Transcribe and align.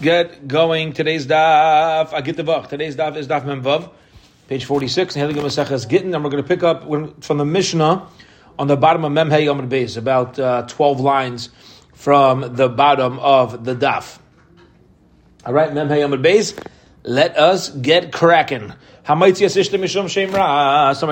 get 0.00 0.46
going. 0.46 0.92
Today's 0.92 1.26
daf, 1.26 2.12
I 2.12 2.20
get 2.20 2.36
the 2.36 2.42
vach. 2.42 2.68
Today's 2.68 2.96
daf 2.96 3.16
is 3.16 3.26
daf 3.28 3.44
memvav, 3.44 3.90
page 4.48 4.64
46. 4.64 5.16
And 5.16 5.26
we're 5.26 5.34
going 5.34 6.42
to 6.42 6.42
pick 6.42 6.62
up 6.62 6.82
from 7.24 7.38
the 7.38 7.44
Mishnah 7.44 8.06
on 8.58 8.66
the 8.66 8.76
bottom 8.76 9.04
of 9.04 9.12
Memhei 9.12 9.44
Yom 9.44 9.68
Beis, 9.68 9.96
about 9.96 10.38
uh, 10.38 10.62
12 10.68 11.00
lines 11.00 11.50
from 11.94 12.54
the 12.54 12.68
bottom 12.68 13.18
of 13.18 13.64
the 13.64 13.74
daf. 13.74 14.18
All 15.44 15.52
right, 15.52 15.70
Memhei 15.70 16.00
Yom 16.00 16.12
Beis, 16.22 16.58
let 17.02 17.36
us 17.36 17.70
get 17.70 18.12
cracking. 18.12 18.72
Somebody 19.04 19.32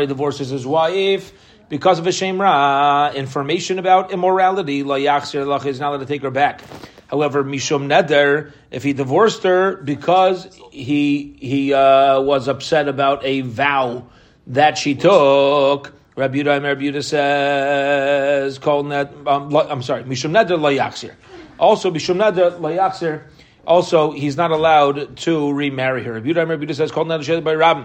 divorces 0.07 0.51
his 0.51 0.67
wife 0.67 1.33
because 1.69 1.99
of 1.99 2.07
a 2.07 2.11
shemra, 2.11 3.15
information 3.15 3.79
about 3.79 4.13
immorality, 4.13 4.83
la 4.83 4.97
is 4.97 5.35
not 5.35 5.89
allowed 5.89 5.99
to 5.99 6.07
take 6.07 6.23
her 6.23 6.31
back. 6.31 6.63
However, 7.09 7.45
Mishum 7.45 7.87
Neder, 7.87 8.53
if 8.71 8.83
he 8.83 8.93
divorced 8.93 9.45
her 9.45 9.77
because 9.77 10.59
he 10.73 11.37
he 11.41 11.73
uh, 11.73 12.21
was 12.21 12.49
upset 12.49 12.89
about 12.89 13.25
a 13.25 13.43
vow 13.43 14.07
that 14.49 14.77
she 14.79 14.95
took, 14.95 15.93
Rabbi 16.17 16.39
Yudah, 16.39 16.63
Rabbi 16.63 17.01
says, 17.01 18.59
that, 18.59 19.13
um, 19.27 19.55
I'm 19.55 19.83
sorry, 19.83 20.03
Mishum 20.05 20.33
Neder 20.33 20.59
Layaksir. 20.59 21.15
Also, 21.59 21.91
Mishum 21.91 22.17
Neder 22.17 22.59
Layaksir, 22.59 23.23
also, 23.67 24.13
he's 24.13 24.37
not 24.37 24.51
allowed 24.51 25.17
to 25.19 25.53
remarry 25.53 26.03
her. 26.05 26.15
Rabbi 26.15 26.29
Yudah, 26.29 26.49
Rabbi 26.49 26.73
says, 26.73 26.91
called 26.91 27.09
by 27.09 27.55
Rabbi. 27.55 27.85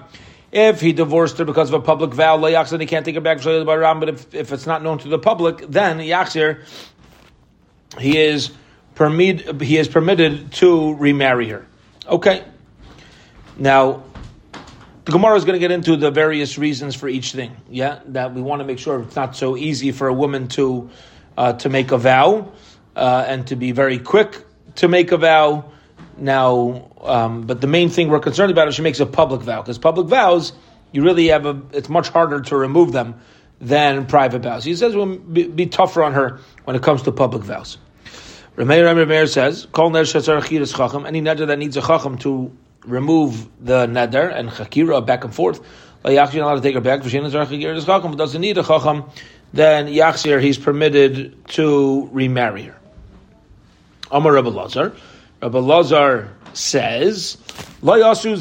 If 0.52 0.82
he 0.82 0.94
divorced 0.94 1.38
her 1.38 1.46
because 1.46 1.70
of 1.70 1.76
a 1.76 1.84
public 1.84 2.14
vow, 2.14 2.38
Layaksir, 2.38 2.80
he 2.80 2.86
can't 2.86 3.06
take 3.06 3.16
her 3.16 3.22
back 3.22 3.42
by 3.44 3.76
Ram, 3.76 4.00
but 4.00 4.10
if, 4.10 4.34
if 4.34 4.52
it's 4.52 4.66
not 4.66 4.84
known 4.84 4.98
to 5.00 5.08
the 5.08 5.20
public, 5.20 5.66
then 5.68 6.00
Yaksir, 6.00 6.64
he 8.00 8.18
is 8.18 8.52
permit, 8.96 9.62
he 9.62 9.78
is 9.78 9.88
permitted 9.88 10.52
to 10.54 10.94
remarry 10.96 11.50
her. 11.50 11.66
Okay. 12.08 12.44
Now, 13.58 14.04
the 15.06 15.12
Gemara 15.12 15.36
is 15.36 15.46
going 15.46 15.54
to 15.54 15.60
get 15.60 15.72
into 15.72 15.98
the 15.98 16.12
various 16.12 16.58
reasons 16.58 16.96
for 16.96 17.08
each 17.08 17.32
thing. 17.32 17.56
Yeah, 17.70 18.00
that 18.08 18.34
we 18.34 18.42
want 18.42 18.60
to 18.60 18.66
make 18.66 18.80
sure 18.80 19.02
it's 19.02 19.16
not 19.16 19.36
so 19.36 19.58
easy 19.58 19.92
for 19.92 20.08
a 20.08 20.14
woman 20.14 20.48
to 20.50 20.90
uh, 21.38 21.54
to 21.54 21.70
make 21.70 21.92
a 21.92 21.98
vow 21.98 22.52
uh, 22.96 23.26
and 23.28 23.48
to 23.48 23.56
be 23.56 23.72
very 23.72 23.98
quick 23.98 24.46
to 24.76 24.88
make 24.88 25.12
a 25.12 25.18
vow. 25.18 25.72
Now, 26.18 26.92
um, 27.02 27.44
but 27.44 27.62
the 27.62 27.68
main 27.68 27.90
thing 27.90 28.10
we're 28.10 28.20
concerned 28.20 28.52
about 28.52 28.68
is 28.68 28.76
she 28.76 28.84
makes 28.84 29.00
a 29.00 29.06
public 29.06 29.42
vow 29.42 29.62
because 29.62 29.80
public 29.80 30.08
vows 30.08 30.54
you 30.92 31.04
really 31.04 31.28
have 31.28 31.46
a. 31.46 31.62
It's 31.72 31.90
much 31.90 32.10
harder 32.10 32.42
to 32.42 32.58
remove 32.58 32.92
them 32.92 33.22
than 33.60 34.06
private 34.06 34.42
vows. 34.42 34.64
He 34.64 34.76
says 34.76 34.94
it 34.94 34.98
will 34.98 35.18
be, 35.18 35.48
be 35.48 35.66
tougher 35.68 36.04
on 36.04 36.14
her 36.14 36.40
when 36.66 36.76
it 36.76 36.84
comes 36.84 37.04
to 37.04 37.12
public 37.12 37.44
vows. 37.44 37.78
Rameir 38.62 38.94
Rameir 38.94 39.28
says, 39.28 39.66
"Kol 39.72 39.90
ner 39.90 40.04
shetzar 40.04 40.40
chacham." 40.44 41.08
Any 41.08 41.20
neder 41.20 41.48
that 41.48 41.58
needs 41.58 41.78
a 41.78 41.82
chacham 41.82 42.20
to 42.20 42.52
remove 42.86 43.48
the 43.60 43.88
neder 43.88 44.32
and 44.32 44.52
chakira 44.52 45.04
back 45.04 45.24
and 45.24 45.34
forth, 45.34 45.62
yachzir 46.06 46.36
not 46.36 46.46
allowed 46.46 46.56
to 46.58 46.62
take 46.62 46.76
her 46.76 46.82
back. 46.82 47.02
V'shein 47.02 47.28
zar 47.32 47.48
chakira 47.48 47.84
chacham 47.84 48.12
but 48.12 48.18
doesn't 48.20 48.40
need 48.40 48.60
a 48.60 48.64
chacham. 48.64 49.06
Then 49.52 49.88
yachzir 49.88 50.40
he's 50.40 50.60
permitted 50.60 51.44
to 51.56 52.08
remarry 52.12 52.66
her. 52.66 52.78
Amar 54.12 54.34
Rabbi 54.34 54.50
Lazar. 54.50 54.94
Rabbi 55.42 55.58
Lazar 55.58 56.30
says, 56.54 57.38
"Lo 57.82 57.98
yasu 57.98 58.38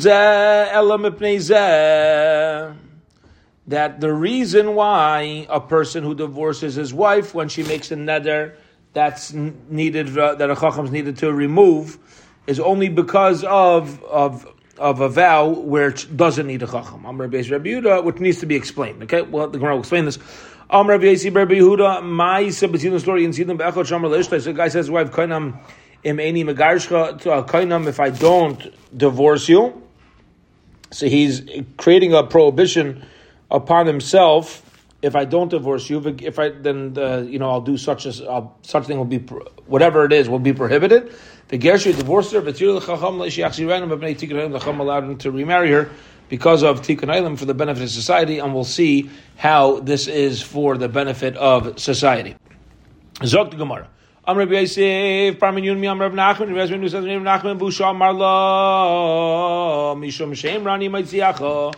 that 3.69 4.01
the 4.01 4.12
reason 4.12 4.75
why 4.75 5.47
a 5.49 5.61
person 5.61 6.05
who 6.05 6.15
divorces 6.15 6.75
his 6.75 6.93
wife 6.93 7.34
when 7.34 7.49
she 7.49 7.62
makes 7.62 7.91
a 7.91 7.97
neder 7.97 8.53
that's 8.93 9.33
needed 9.33 10.17
uh, 10.17 10.35
that 10.35 10.51
a 10.51 10.57
chacham 10.57 10.85
is 10.85 10.91
needed 10.91 11.17
to 11.19 11.33
remove 11.33 11.99
is 12.47 12.59
only 12.59 12.89
because 12.89 13.45
of 13.45 14.03
of 14.05 14.47
of 14.79 15.01
a 15.01 15.09
vow 15.09 15.49
where 15.49 15.89
it 15.89 16.07
doesn't 16.17 16.47
need 16.47 16.63
a 16.63 16.67
chacham. 16.67 17.05
Amr 17.05 17.25
Rabbi 17.25 17.43
Yehuda, 17.43 18.03
which 18.03 18.17
needs 18.17 18.41
to 18.41 18.47
be 18.47 18.57
explained. 18.57 19.03
Okay, 19.03 19.23
well 19.23 19.49
the 19.49 19.59
Gemara 19.59 19.75
will 19.75 19.81
explain 19.81 20.07
this. 20.07 20.19
Amr 20.71 20.93
Rabbi 20.93 21.05
Yehuda, 21.15 22.03
my 22.03 22.45
the 22.45 23.00
story 23.00 23.25
in 23.25 23.33
Sidon 23.33 23.56
Be'echot 23.56 23.87
Shamar 23.87 24.11
Leishtai. 24.11 24.41
So 24.41 24.53
the 24.53 24.53
guy 24.55 24.69
says, 24.69 24.91
"Wife 24.91 25.11
kainam 25.11 25.59
im 26.03 26.17
eni 26.17 26.45
megarshcha 26.45 27.21
kainam 27.47 27.87
if 27.87 28.00
I 28.00 28.11
don't 28.11 28.75
divorce 28.97 29.49
you." 29.49 29.83
So 30.93 31.06
he's 31.06 31.43
creating 31.77 32.15
a 32.15 32.25
prohibition 32.25 33.05
upon 33.50 33.87
himself 33.87 34.69
if 35.03 35.16
I 35.16 35.25
don't 35.25 35.49
divorce 35.49 35.88
you, 35.88 35.99
if 36.21 36.38
I 36.38 36.50
then 36.50 36.93
the, 36.93 37.27
you 37.28 37.38
know 37.38 37.50
I'll 37.50 37.61
do 37.61 37.77
such 37.77 38.06
a 38.06 38.31
uh, 38.31 38.47
such 38.62 38.87
thing 38.87 38.99
will 38.99 39.05
be 39.05 39.19
whatever 39.66 40.05
it 40.05 40.12
is 40.12 40.28
will 40.28 40.38
be 40.38 40.53
prohibited. 40.53 41.12
The 41.49 41.59
gershi 41.59 41.97
divorced 41.97 42.33
her, 42.33 42.41
but 42.41 42.56
the 42.56 43.31
chacham 43.31 44.81
allowed 44.81 45.05
him 45.05 45.19
to 45.19 45.31
remarry 45.31 45.71
her 45.71 45.91
because 46.28 46.62
of 46.62 46.83
tikkun 46.83 47.12
island 47.12 47.38
for 47.38 47.44
the 47.44 47.55
benefit 47.55 47.83
of 47.83 47.91
society, 47.91 48.38
and 48.38 48.55
we'll 48.55 48.65
see 48.65 49.11
how 49.37 49.81
this 49.81 50.06
is 50.06 50.43
for 50.43 50.77
the 50.77 50.88
benefit 50.88 51.37
of 51.37 51.78
society. 51.81 52.37
Zok 53.21 53.50
the 53.50 53.56
Gemara. 53.56 53.88
Am 54.27 54.37
Rabbi 54.37 54.61
Yosef, 54.61 55.38
Parmin 55.41 55.65
Yun 55.65 55.81
Mi 55.81 55.88
Am 55.88 56.00
Rav 56.00 56.12
Nachman, 56.12 56.55
Rabbi 56.55 56.72
Nachman, 56.75 57.59
Busha 57.59 57.91
Amar 57.91 58.12
La, 58.12 59.94
Mishum 59.94 60.37
Shem 60.37 60.62
Rani 60.62 60.88
Maitziacha 60.88 61.75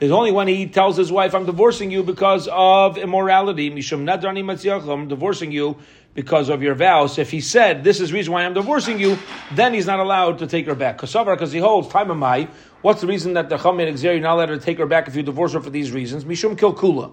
is 0.00 0.10
only 0.10 0.30
when 0.30 0.48
he 0.48 0.66
tells 0.66 0.96
his 0.96 1.10
wife, 1.10 1.34
I'm 1.34 1.46
divorcing 1.46 1.90
you 1.90 2.02
because 2.02 2.48
of 2.50 2.98
immorality. 2.98 3.70
Mishum 3.70 4.04
nadrani 4.04 4.44
matziach, 4.44 4.86
I'm 4.92 5.08
divorcing 5.08 5.52
you 5.52 5.78
because 6.14 6.48
of 6.48 6.62
your 6.62 6.74
vows. 6.74 7.18
If 7.18 7.30
he 7.30 7.40
said, 7.40 7.84
this 7.84 8.00
is 8.00 8.10
the 8.10 8.14
reason 8.14 8.32
why 8.32 8.44
I'm 8.44 8.54
divorcing 8.54 8.98
you, 8.98 9.18
then 9.52 9.72
he's 9.74 9.86
not 9.86 10.00
allowed 10.00 10.38
to 10.38 10.46
take 10.46 10.66
her 10.66 10.74
back. 10.74 11.00
because 11.00 11.52
he 11.52 11.58
holds, 11.58 11.88
time 11.88 12.10
of 12.10 12.16
my, 12.16 12.48
what's 12.82 13.00
the 13.00 13.06
reason 13.06 13.34
that 13.34 13.48
the 13.48 13.56
Chum 13.58 13.76
made 13.76 13.98
you're 13.98 14.20
not 14.20 14.34
allowed 14.34 14.46
to 14.46 14.58
take 14.58 14.78
her 14.78 14.86
back 14.86 15.08
if 15.08 15.16
you 15.16 15.22
divorce 15.22 15.52
her 15.52 15.60
for 15.60 15.70
these 15.70 15.92
reasons? 15.92 16.24
Mishum 16.24 16.56
kilkula. 16.56 17.12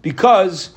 Because 0.00 0.70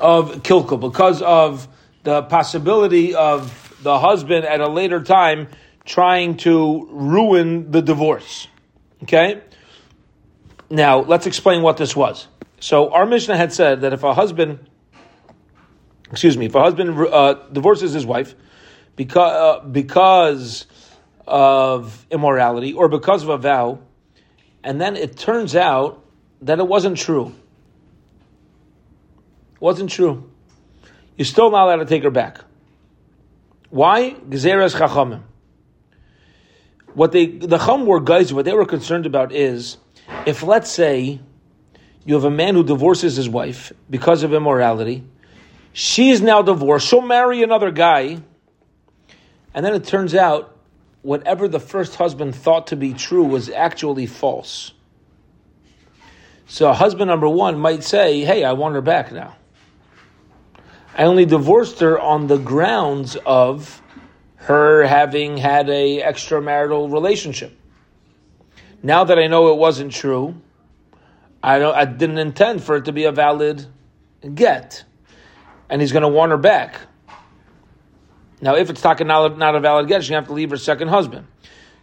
of 0.00 0.42
kilkul, 0.42 0.80
because 0.80 1.22
of 1.22 1.68
the 2.02 2.22
possibility 2.22 3.14
of 3.14 3.76
the 3.82 3.98
husband 3.98 4.44
at 4.44 4.60
a 4.60 4.68
later 4.68 5.02
time 5.02 5.48
trying 5.84 6.36
to 6.38 6.88
ruin 6.90 7.70
the 7.70 7.82
divorce. 7.82 8.48
Okay? 9.04 9.42
Now, 10.70 11.00
let's 11.00 11.26
explain 11.26 11.62
what 11.62 11.76
this 11.76 11.94
was. 11.94 12.26
So, 12.60 12.90
our 12.90 13.06
Mishnah 13.06 13.36
had 13.36 13.52
said 13.52 13.82
that 13.82 13.92
if 13.92 14.02
a 14.02 14.14
husband, 14.14 14.58
excuse 16.10 16.36
me, 16.36 16.46
if 16.46 16.54
a 16.54 16.60
husband 16.60 16.98
uh, 16.98 17.34
divorces 17.52 17.92
his 17.92 18.06
wife 18.06 18.34
because, 18.96 19.62
uh, 19.62 19.66
because 19.66 20.66
of 21.26 22.06
immorality 22.10 22.72
or 22.72 22.88
because 22.88 23.22
of 23.22 23.28
a 23.28 23.38
vow, 23.38 23.80
and 24.62 24.80
then 24.80 24.96
it 24.96 25.16
turns 25.16 25.54
out 25.54 26.02
that 26.42 26.58
it 26.58 26.66
wasn't 26.66 26.96
true. 26.96 27.34
It 29.54 29.60
wasn't 29.60 29.90
true. 29.90 30.30
You're 31.16 31.26
still 31.26 31.50
not 31.50 31.64
allowed 31.64 31.76
to 31.76 31.86
take 31.86 32.02
her 32.02 32.10
back. 32.10 32.40
Why? 33.70 34.12
Gezeres 34.28 34.74
chachamim. 34.74 35.22
What 36.94 37.12
they 37.12 37.26
the 37.26 37.58
chum 37.58 37.86
were 37.86 38.00
guys, 38.00 38.32
what 38.32 38.44
they 38.44 38.52
were 38.52 38.66
concerned 38.66 39.04
about 39.04 39.32
is 39.32 39.78
if 40.26 40.42
let's 40.42 40.70
say 40.70 41.20
you 42.04 42.14
have 42.14 42.24
a 42.24 42.30
man 42.30 42.54
who 42.54 42.64
divorces 42.64 43.16
his 43.16 43.28
wife 43.28 43.72
because 43.88 44.22
of 44.22 44.34
immorality, 44.34 45.04
she 45.72 46.10
is 46.10 46.20
now 46.20 46.42
divorced, 46.42 46.88
she'll 46.88 47.02
marry 47.02 47.42
another 47.42 47.70
guy, 47.70 48.18
and 49.54 49.64
then 49.64 49.74
it 49.74 49.84
turns 49.84 50.14
out 50.14 50.56
whatever 51.02 51.48
the 51.48 51.60
first 51.60 51.96
husband 51.96 52.34
thought 52.34 52.68
to 52.68 52.76
be 52.76 52.94
true 52.94 53.24
was 53.24 53.50
actually 53.50 54.06
false. 54.06 54.72
So 56.46 56.72
husband 56.72 57.08
number 57.08 57.28
one 57.28 57.58
might 57.58 57.84
say, 57.84 58.24
Hey, 58.24 58.44
I 58.44 58.52
want 58.52 58.74
her 58.74 58.82
back 58.82 59.12
now. 59.12 59.36
I 60.96 61.04
only 61.04 61.24
divorced 61.24 61.80
her 61.80 61.98
on 61.98 62.28
the 62.28 62.38
grounds 62.38 63.16
of 63.26 63.82
her 64.36 64.84
having 64.84 65.36
had 65.36 65.68
a 65.68 66.02
extramarital 66.02 66.92
relationship. 66.92 67.58
Now 68.84 69.04
that 69.04 69.18
I 69.18 69.28
know 69.28 69.48
it 69.48 69.56
wasn't 69.56 69.92
true, 69.92 70.34
I 71.42 71.58
don't, 71.58 71.74
I 71.74 71.86
didn't 71.86 72.18
intend 72.18 72.62
for 72.62 72.76
it 72.76 72.84
to 72.84 72.92
be 72.92 73.04
a 73.04 73.12
valid 73.12 73.64
get, 74.34 74.84
and 75.70 75.80
he's 75.80 75.90
going 75.90 76.02
to 76.02 76.08
want 76.08 76.32
her 76.32 76.36
back. 76.36 76.76
Now, 78.42 78.56
if 78.56 78.68
it's 78.68 78.84
not, 78.84 79.00
a 79.00 79.60
valid 79.60 79.88
get, 79.88 80.02
she's 80.02 80.10
going 80.10 80.22
to 80.22 80.26
have 80.26 80.26
to 80.26 80.34
leave 80.34 80.50
her 80.50 80.58
second 80.58 80.88
husband. 80.88 81.26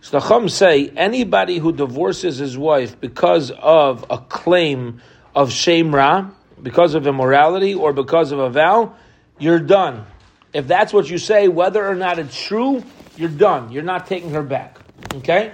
So 0.01 0.19
the 0.19 0.27
Chum 0.27 0.47
say 0.47 0.89
anybody 0.89 1.57
who 1.57 1.71
divorces 1.71 2.37
his 2.37 2.55
wife 2.55 2.99
because 3.01 3.49
of 3.49 4.05
a 4.11 4.19
claim 4.19 5.01
of 5.33 5.49
shemra, 5.49 6.31
because 6.61 6.93
of 6.93 7.07
immorality, 7.07 7.73
or 7.73 7.93
because 7.93 8.31
of 8.31 8.37
a 8.37 8.51
vow, 8.51 8.93
you're 9.39 9.59
done. 9.59 10.05
If 10.53 10.67
that's 10.67 10.93
what 10.93 11.09
you 11.09 11.17
say, 11.17 11.47
whether 11.47 11.83
or 11.83 11.95
not 11.95 12.19
it's 12.19 12.39
true, 12.39 12.83
you're 13.17 13.29
done. 13.29 13.71
You're 13.71 13.81
not 13.81 14.05
taking 14.05 14.29
her 14.31 14.43
back. 14.43 14.77
Okay? 15.15 15.53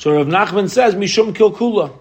So 0.00 0.16
Rav 0.16 0.28
Nachman 0.28 0.70
says, 0.70 0.94
Mishum 0.94 1.34
Kilkula. 1.34 1.92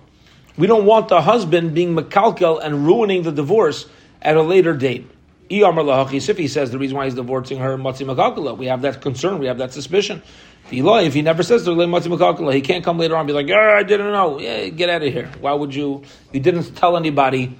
We 0.56 0.68
don't 0.68 0.86
want 0.86 1.10
the 1.10 1.22
husband 1.22 1.74
being 1.74 1.98
makalkel 1.98 2.64
and 2.64 2.86
ruining 2.86 3.24
the 3.24 3.32
divorce 3.34 3.88
at 4.22 4.38
a 4.38 4.42
later 4.42 4.74
date. 4.74 5.06
If 5.50 6.38
he 6.38 6.48
says 6.48 6.72
the 6.72 6.78
reason 6.78 6.96
why 6.96 7.06
he's 7.06 7.16
divorcing 7.16 7.60
her, 7.60 7.78
Matsi 7.78 8.06
Makakullah. 8.06 8.58
we 8.58 8.68
have 8.68 8.84
that 8.84 9.02
concern, 9.02 9.38
we 9.38 9.48
have 9.48 9.58
that 9.58 9.74
suspicion. 9.74 10.24
If 10.72 11.14
he 11.14 11.22
never 11.22 11.44
says 11.44 11.66
to 11.66 12.52
he 12.52 12.62
can't 12.62 12.86
come 12.86 12.98
later 12.98 13.16
on 13.16 13.20
and 13.20 13.28
be 13.28 13.34
like, 13.34 13.50
oh, 13.50 13.76
I 13.78 13.84
didn't 13.84 14.14
know. 14.14 14.40
Yeah, 14.40 14.70
get 14.70 14.90
out 14.90 15.04
of 15.04 15.12
here. 15.12 15.30
Why 15.42 15.52
would 15.52 15.76
you? 15.76 16.04
You 16.32 16.40
didn't 16.40 16.78
tell 16.78 16.96
anybody 16.96 17.58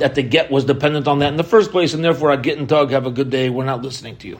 that 0.00 0.16
the 0.16 0.22
get 0.22 0.50
was 0.50 0.66
dependent 0.66 1.08
on 1.08 1.20
that 1.20 1.28
in 1.28 1.38
the 1.38 1.44
first 1.44 1.70
place, 1.70 1.94
and 1.94 2.04
therefore 2.04 2.30
I'd 2.30 2.42
get 2.42 2.58
in 2.58 2.66
tug, 2.66 2.90
have 2.90 3.06
a 3.06 3.10
good 3.10 3.30
day, 3.30 3.48
we're 3.48 3.64
not 3.64 3.80
listening 3.80 4.18
to 4.18 4.28
you. 4.28 4.38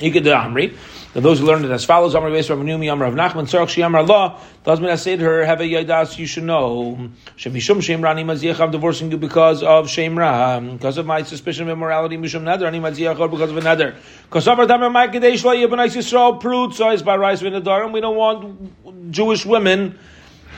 You 0.00 0.12
Amri. 0.12 0.76
That 1.14 1.22
those 1.22 1.38
who 1.38 1.46
learned 1.46 1.64
it 1.64 1.70
as 1.70 1.84
follows: 1.86 2.14
Amar 2.14 2.28
Beis 2.28 2.50
Rav 2.50 2.58
Numi, 2.58 2.92
Amar 2.92 3.10
Rav 3.10 3.32
Nachman, 3.32 3.44
Tzarach 3.44 3.68
Shiyamar 3.68 4.38
husband 4.66 4.90
has 4.90 5.00
said 5.00 5.20
her, 5.20 5.46
"Have 5.46 5.62
a 5.62 5.64
yadas, 5.64 6.18
you 6.18 6.26
should 6.26 6.44
know. 6.44 7.08
Shemishum 7.38 7.82
Shem 7.82 8.02
Rani 8.02 8.22
Maziach, 8.22 8.60
I'm 8.60 8.70
divorcing 8.70 9.10
you 9.10 9.16
because 9.16 9.62
of 9.62 9.88
Shem 9.88 10.18
Ra, 10.18 10.60
because 10.60 10.98
of 10.98 11.06
my 11.06 11.22
suspicion 11.22 11.62
of 11.62 11.70
immorality. 11.70 12.18
Mishum 12.18 12.42
Nader, 12.42 12.66
Ani 12.66 12.80
Maziach, 12.80 13.30
because 13.30 13.50
of 13.50 13.56
another. 13.56 13.94
Because 14.24 14.46
our 14.46 14.66
time, 14.66 14.92
my 14.92 15.08
Kadesh 15.08 15.42
Lo 15.42 15.54
Yibnais 15.54 15.96
Yisrael 15.96 16.74
so 16.74 16.90
is 16.90 17.02
by 17.02 17.16
Vinadar, 17.16 17.84
and 17.84 17.94
we 17.94 18.00
don't 18.02 18.16
want 18.16 19.10
Jewish 19.10 19.46
women 19.46 19.98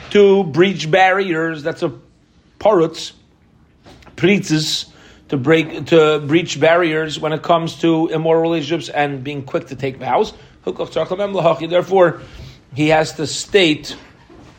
to 0.09 0.43
breach 0.43 0.91
barriers. 0.91 1.63
That's 1.63 1.83
a 1.83 1.93
parutz, 2.59 3.13
pritzes 4.17 4.91
to 5.29 5.37
break 5.37 5.87
to 5.87 6.19
breach 6.19 6.59
barriers 6.59 7.19
when 7.19 7.33
it 7.33 7.41
comes 7.41 7.79
to 7.81 8.07
immoral 8.07 8.41
relationships 8.41 8.89
and 8.89 9.23
being 9.23 9.43
quick 9.43 9.67
to 9.67 9.75
take 9.75 9.97
vows. 9.97 10.33
Therefore, 10.65 12.21
he 12.75 12.89
has 12.89 13.13
to 13.13 13.25
state 13.25 13.95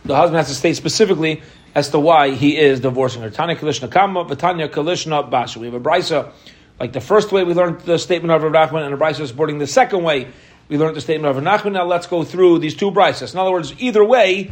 the 0.04 0.16
husband 0.16 0.38
has 0.38 0.48
to 0.48 0.54
state 0.54 0.76
specifically 0.76 1.42
as 1.74 1.90
to 1.90 2.00
why 2.00 2.30
he 2.30 2.56
is 2.56 2.80
divorcing 2.80 3.22
her. 3.22 3.30
Tanya 3.30 3.54
Kalishna 3.54 3.90
Kama, 3.90 4.24
Vatanya 4.24 4.68
Kalishna 4.68 5.28
Basha. 5.28 5.58
We 5.58 5.66
have 5.66 5.74
a 5.74 5.80
brisa 5.80 6.32
like 6.78 6.92
the 6.92 7.00
first 7.00 7.30
way 7.30 7.44
we 7.44 7.52
learned 7.52 7.82
the 7.82 7.98
statement 7.98 8.32
of 8.32 8.42
Rav 8.42 8.70
Nachman, 8.70 8.84
and 8.84 8.94
a 8.94 8.96
brisa 8.96 9.26
supporting 9.26 9.58
the 9.58 9.66
second 9.66 10.02
way 10.02 10.28
we 10.68 10.78
learned 10.78 10.96
the 10.96 11.00
statement 11.00 11.36
of 11.36 11.42
Rav 11.42 11.60
Nachman. 11.60 11.72
Now 11.72 11.84
let's 11.84 12.06
go 12.06 12.24
through 12.24 12.60
these 12.60 12.74
two 12.74 12.90
brises. 12.90 13.34
In 13.34 13.38
other 13.38 13.52
words, 13.52 13.74
either 13.78 14.04
way 14.04 14.50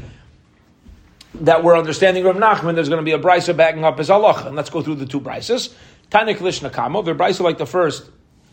that 1.34 1.64
we're 1.64 1.76
understanding 1.76 2.24
Rav 2.24 2.36
Nachman, 2.36 2.74
there's 2.74 2.88
going 2.88 3.00
to 3.00 3.04
be 3.04 3.12
a 3.12 3.18
brisa 3.18 3.56
backing 3.56 3.84
up 3.84 3.98
his 3.98 4.10
halacha. 4.10 4.46
And 4.46 4.56
let's 4.56 4.70
go 4.70 4.82
through 4.82 4.96
the 4.96 5.06
two 5.06 5.20
brises. 5.20 5.74
Tanya 6.10 6.34
Kalishna 6.34 6.72
Kama, 6.72 7.02
the 7.02 7.14
brisa 7.14 7.40
like 7.40 7.58
the 7.58 7.66
first 7.66 8.08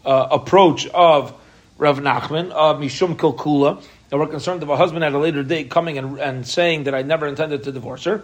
uh, 0.05 0.27
approach 0.31 0.87
of 0.87 1.33
Rav 1.77 1.99
Nachman 1.99 2.51
of 2.51 2.79
Mishum 2.79 3.15
Kilkula, 3.15 3.81
that 4.09 4.17
we're 4.17 4.27
concerned 4.27 4.61
of 4.61 4.69
a 4.69 4.75
husband 4.75 5.05
at 5.05 5.13
a 5.13 5.17
later 5.17 5.41
date 5.41 5.69
coming 5.69 5.97
and, 5.97 6.19
and 6.19 6.45
saying 6.45 6.83
that 6.83 6.93
I 6.93 7.01
never 7.01 7.27
intended 7.27 7.63
to 7.63 7.71
divorce 7.71 8.03
her. 8.03 8.23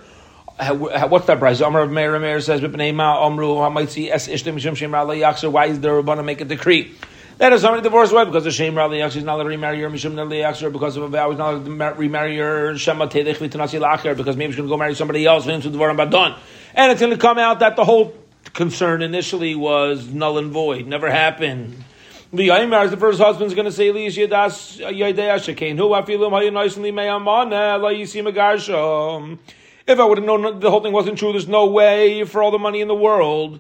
What's 0.60 1.28
that 1.28 1.40
price? 1.40 1.62
Amr 1.62 1.80
of 1.80 1.92
Meir 1.92 2.20
Meir 2.20 2.42
says, 2.42 2.62
Amru 2.62 3.54
Why 3.54 3.82
is 5.66 5.80
there 5.80 5.98
a 5.98 6.04
to 6.04 6.24
make 6.24 6.42
a 6.42 6.46
decree? 6.46 6.94
That 7.38 7.54
is 7.54 7.62
somebody 7.62 7.82
divorced 7.82 8.14
wife 8.14 8.28
because 8.28 8.46
of 8.46 8.54
shame 8.54 8.78
Rali 8.78 9.00
Yakshir 9.00 9.16
is 9.16 9.24
not 9.24 9.36
allowed 9.36 9.44
to 9.44 9.50
remarry 9.50 9.80
her, 9.80 9.90
Mishum 9.90 10.14
Nali 10.14 10.42
Yakshir 10.44 10.72
because 10.72 10.98
of 10.98 11.04
a 11.04 11.08
vow, 11.08 11.30
he's 11.30 11.40
not 11.40 11.54
allowed 11.54 11.66
to 11.66 12.00
remarry 12.00 12.38
her, 12.38 12.78
Shema 12.78 13.08
Tedech 13.08 13.38
Vitanasi 13.38 13.80
Lacher 13.80 14.14
because 14.14 14.38
maybe 14.38 14.52
she's 14.52 14.58
going 14.58 14.68
to 14.68 14.74
go 14.74 14.78
marry 14.78 14.94
somebody 14.94 15.26
else, 15.26 15.48
and 15.48 15.64
it's 15.64 17.00
going 17.00 17.12
to 17.12 17.18
come 17.18 17.40
out 17.40 17.60
that 17.62 17.76
the 17.76 17.86
whole 17.86 18.14
concern 18.54 19.02
initially 19.02 19.56
was 19.56 20.08
null 20.08 20.38
and 20.38 20.52
void, 20.52 20.88
never 20.88 21.10
happened. 21.10 21.84
The 22.34 22.98
first 22.98 23.20
husband 23.20 23.48
is 23.48 23.56
going 23.56 23.66
to 23.66 23.72
say, 23.72 23.92
"Lish 23.92 24.18
yadas 24.18 24.78
hu 24.78 25.90
afilim 25.90 26.32
meyamana 26.94 27.82
la 27.82 27.90
yisim 27.90 28.32
agarshom." 28.32 29.38
If 29.86 30.00
I 30.00 30.06
would 30.06 30.18
have 30.18 30.26
known 30.26 30.60
the 30.60 30.70
whole 30.70 30.82
thing 30.82 30.94
wasn't 30.94 31.18
true, 31.18 31.32
there's 31.34 31.48
no 31.48 31.66
way 31.66 32.24
for 32.24 32.42
all 32.42 32.52
the 32.52 32.60
money 32.60 32.80
in 32.80 32.88
the 32.88 32.96
world. 32.96 33.60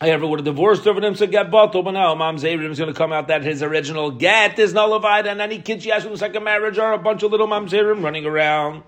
I 0.00 0.08
ever 0.08 0.26
would 0.26 0.38
have 0.38 0.46
divorced 0.46 0.86
over 0.86 1.02
him 1.02 1.14
to 1.16 1.26
get 1.26 1.50
bottle, 1.50 1.82
but 1.82 1.90
now 1.90 2.14
mamzerim 2.14 2.70
is 2.70 2.78
going 2.78 2.90
to 2.90 2.96
come 2.96 3.12
out 3.12 3.28
that 3.28 3.42
his 3.42 3.62
original 3.62 4.10
get 4.10 4.58
is 4.58 4.72
nullified, 4.72 5.26
and 5.26 5.42
any 5.42 5.58
kids 5.58 5.84
she 5.84 5.90
has 5.90 6.04
from 6.04 6.12
the 6.12 6.18
second 6.18 6.42
marriage 6.42 6.78
are 6.78 6.94
a 6.94 6.98
bunch 6.98 7.22
of 7.22 7.30
little 7.30 7.46
mamzerim 7.46 8.02
running 8.02 8.24
around. 8.24 8.82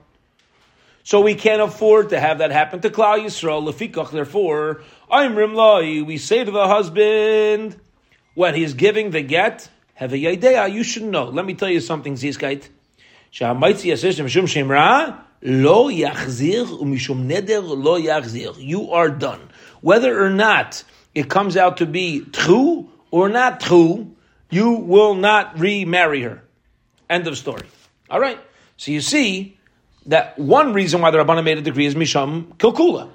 So 1.05 1.21
we 1.21 1.35
can't 1.35 1.61
afford 1.61 2.11
to 2.11 2.21
have 2.21 2.39
that 2.39 2.53
happen 2.53 2.81
to 2.81 2.91
Klal 2.91 3.25
Yisrael. 3.25 3.63
Lefikach, 3.63 4.11
therefore, 4.11 4.83
I'm 5.11 5.35
Rimlai. 5.35 6.07
We 6.07 6.17
say 6.17 6.45
to 6.45 6.51
the 6.51 6.69
husband 6.69 7.77
when 8.35 8.55
he's 8.55 8.75
giving 8.75 9.11
the 9.11 9.23
get, 9.23 9.69
have 9.95 10.13
a 10.13 10.17
yidea, 10.17 10.73
you 10.73 10.85
should 10.85 11.03
know. 11.03 11.25
Let 11.25 11.45
me 11.45 11.55
tell 11.55 11.69
you 11.69 11.81
something, 11.81 12.15
Zizkait. 12.15 12.69
Lo 15.45 15.91
yachzir 15.91 16.67
umishum 16.67 17.27
neder 17.27 17.63
lo 17.67 18.01
yachzir. 18.01 18.57
You 18.63 18.93
are 18.93 19.11
done. 19.11 19.41
Whether 19.81 20.25
or 20.25 20.31
not 20.31 20.85
it 21.15 21.29
comes 21.29 21.57
out 21.57 21.79
to 21.79 21.87
be 21.87 22.21
true 22.21 22.89
or 23.11 23.29
not 23.29 23.59
true, 23.61 24.15
you 24.51 24.71
will 24.71 25.17
not 25.17 25.59
remarry 25.59 26.23
her. 26.23 26.45
End 27.11 27.27
of 27.27 27.37
story. 27.37 27.67
All 28.09 28.21
right. 28.21 28.39
So 28.77 28.93
you 28.93 29.01
see 29.01 29.59
that 30.07 30.39
one 30.39 30.73
reason 30.73 31.01
why 31.01 31.11
the 31.11 31.19
Rabbana 31.19 31.45
made 31.45 31.59
a 31.59 31.63
decree 31.63 31.87
is 31.87 31.95
misham 31.95 32.57
kilkula. 32.57 33.11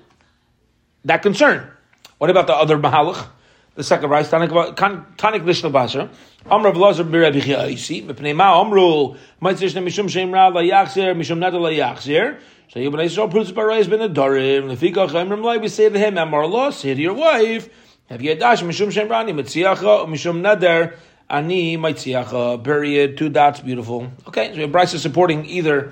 That 1.05 1.21
concern. 1.21 1.69
What 2.17 2.29
about 2.29 2.47
the 2.47 2.55
other 2.55 2.77
mahalach? 2.77 3.27
The 3.75 3.83
second 3.83 4.09
rise, 4.09 4.29
Tanik 4.29 4.49
Lishna 4.49 5.71
Basra. 5.71 6.09
Amr 6.49 6.69
of 6.69 6.77
Lazar 6.77 7.03
Birebi 7.03 7.41
Chiaisi, 7.41 8.05
Mepnei 8.05 8.35
Ma 8.35 8.59
Amru, 8.59 9.15
Maitzishna 9.41 9.83
Mishum 9.83 10.09
Shem 10.09 10.31
Ra 10.31 10.47
La 10.47 10.61
Yachzir, 10.61 11.15
Mishum 11.15 11.39
Nada 11.39 11.59
La 11.59 11.69
Yachzir. 11.69 12.39
So 12.69 12.79
Yibn 12.79 12.95
Yisrael 12.95 13.29
proves 13.29 13.51
by 13.51 13.63
Rais 13.63 13.85
Ben 13.85 13.99
Adorim, 13.99 14.63
Lefika 14.65 15.07
Chaimrim 15.07 15.43
Lai, 15.43 15.57
we 15.57 15.67
say 15.67 15.89
to 15.89 15.99
him, 15.99 16.17
Amar 16.17 16.43
Allah, 16.43 16.71
say 16.71 16.93
to 16.93 17.01
your 17.01 17.13
wife, 17.13 17.69
have 18.09 18.21
you 18.21 18.31
a 18.31 18.35
dash 18.35 18.63
Mishum 18.63 18.91
Shem 18.91 19.09
Rani, 19.09 19.33
Mitziacha, 19.33 20.07
Mishum 20.07 20.41
Nader, 20.41 20.95
Ani 21.29 21.77
Maitziacha, 21.77 22.63
period, 22.63 23.17
two 23.17 23.29
dots, 23.29 23.59
beautiful. 23.59 24.11
Okay, 24.27 24.53
so 24.53 24.61
have 24.61 24.71
Bryce 24.71 24.99
supporting 25.01 25.45
either, 25.45 25.91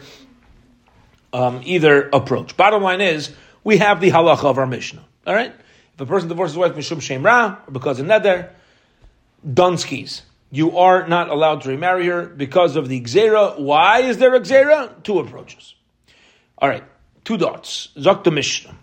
um, 1.36 1.62
either 1.66 2.10
approach. 2.14 2.56
Bottom 2.56 2.82
line 2.82 3.02
is, 3.02 3.30
we 3.64 3.78
have 3.78 4.00
the 4.00 4.10
halacha 4.10 4.46
of 4.46 4.58
our 4.58 4.66
Mishnah. 4.66 5.04
All 5.28 5.36
right? 5.36 5.54
If 5.94 6.02
a 6.02 6.06
person 6.06 6.30
divorces 6.30 6.54
his 6.54 6.60
wife 6.60 6.76
mishum 6.76 7.02
shem 7.02 7.24
ra, 7.24 7.58
or 7.68 7.72
because 7.72 8.00
of 8.00 8.06
neder, 8.06 8.50
dunskies. 9.46 10.22
You 10.52 10.78
are 10.78 11.08
not 11.08 11.30
allowed 11.30 11.64
to 11.64 11.70
remarry 11.70 12.06
her 12.08 12.26
because 12.26 12.78
of 12.78 12.88
the 12.88 13.02
xera. 13.02 13.60
Why 13.60 14.02
is 14.02 14.18
there 14.18 14.34
a 14.34 14.40
xera? 14.40 15.04
Two 15.04 15.20
approaches. 15.20 15.76
All 16.58 16.70
right, 16.70 16.84
two 17.26 17.36
dots. 17.36 17.90
Zok 17.98 18.24
the 18.24 18.32
Mishnah. 18.32 18.74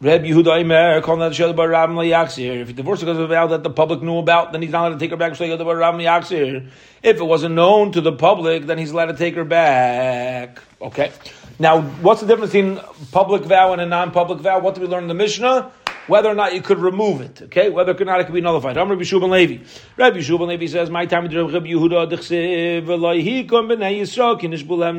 Reb 0.00 0.22
Yehuda 0.22 0.64
Imer, 0.64 1.02
calling 1.02 1.20
that 1.20 1.34
Shel 1.34 1.52
Bar 1.52 1.68
Ram 1.68 1.98
If 1.98 2.36
he 2.36 2.72
divorced 2.72 3.02
because 3.02 3.18
of 3.18 3.24
a 3.24 3.26
vow 3.26 3.48
that 3.48 3.62
the 3.62 3.68
public 3.68 4.00
knew 4.00 4.16
about, 4.16 4.52
then 4.52 4.62
he's 4.62 4.70
not 4.70 4.86
allowed 4.86 4.94
to 4.94 4.98
take 4.98 5.10
her 5.10 5.18
back. 5.18 5.34
Shel 5.34 5.54
Bar 5.58 5.76
Ram 5.76 6.00
If 6.00 7.16
it 7.20 7.22
wasn't 7.22 7.54
known 7.54 7.92
to 7.92 8.00
the 8.00 8.12
public, 8.12 8.64
then 8.64 8.78
he's 8.78 8.92
allowed 8.92 9.06
to 9.06 9.18
take 9.18 9.34
her 9.34 9.44
back. 9.44 10.62
Okay. 10.80 11.12
Now, 11.60 11.82
what's 11.82 12.22
the 12.22 12.26
difference 12.26 12.52
between 12.52 12.80
public 13.12 13.42
vow 13.42 13.74
and 13.74 13.82
a 13.82 13.86
non-public 13.86 14.40
vow? 14.40 14.60
What 14.60 14.74
did 14.74 14.80
we 14.80 14.88
learn 14.88 15.02
in 15.02 15.08
the 15.08 15.14
Mishnah? 15.14 15.72
whether 16.06 16.28
or 16.28 16.34
not 16.34 16.54
you 16.54 16.60
could 16.60 16.78
remove 16.78 17.20
it. 17.20 17.42
Okay, 17.42 17.68
whether 17.70 17.92
or 17.92 18.04
not 18.04 18.20
it 18.20 18.24
could 18.24 18.34
be 18.34 18.40
nullified. 18.40 18.76
I'm 18.76 18.88
Rabbi 18.88 19.02
Shubin 19.02 19.30
Levi. 19.30 19.62
Rabbi 19.96 20.18
Shubin 20.18 20.48
Levi 20.48 20.66
says, 20.66 20.90
"My 20.90 21.06
time 21.06 21.28
to 21.28 21.44
Rabbi 21.44 21.68
Yehuda 21.68 22.10
dechsev 22.10 22.86
v'loihi 22.86 23.48
kom 23.48 23.68
Yisrael 23.68 24.40
kinish 24.40 24.66
bulem 24.66 24.96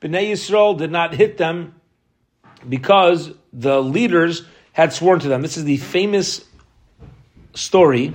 Bnei 0.00 0.30
Yisrael 0.30 0.78
did 0.78 0.92
not 0.92 1.12
hit 1.14 1.38
them 1.38 1.74
because 2.68 3.32
the 3.52 3.82
leaders 3.82 4.44
had 4.72 4.92
sworn 4.92 5.18
to 5.18 5.28
them. 5.28 5.42
This 5.42 5.56
is 5.56 5.64
the 5.64 5.78
famous 5.78 6.44
story 7.54 8.14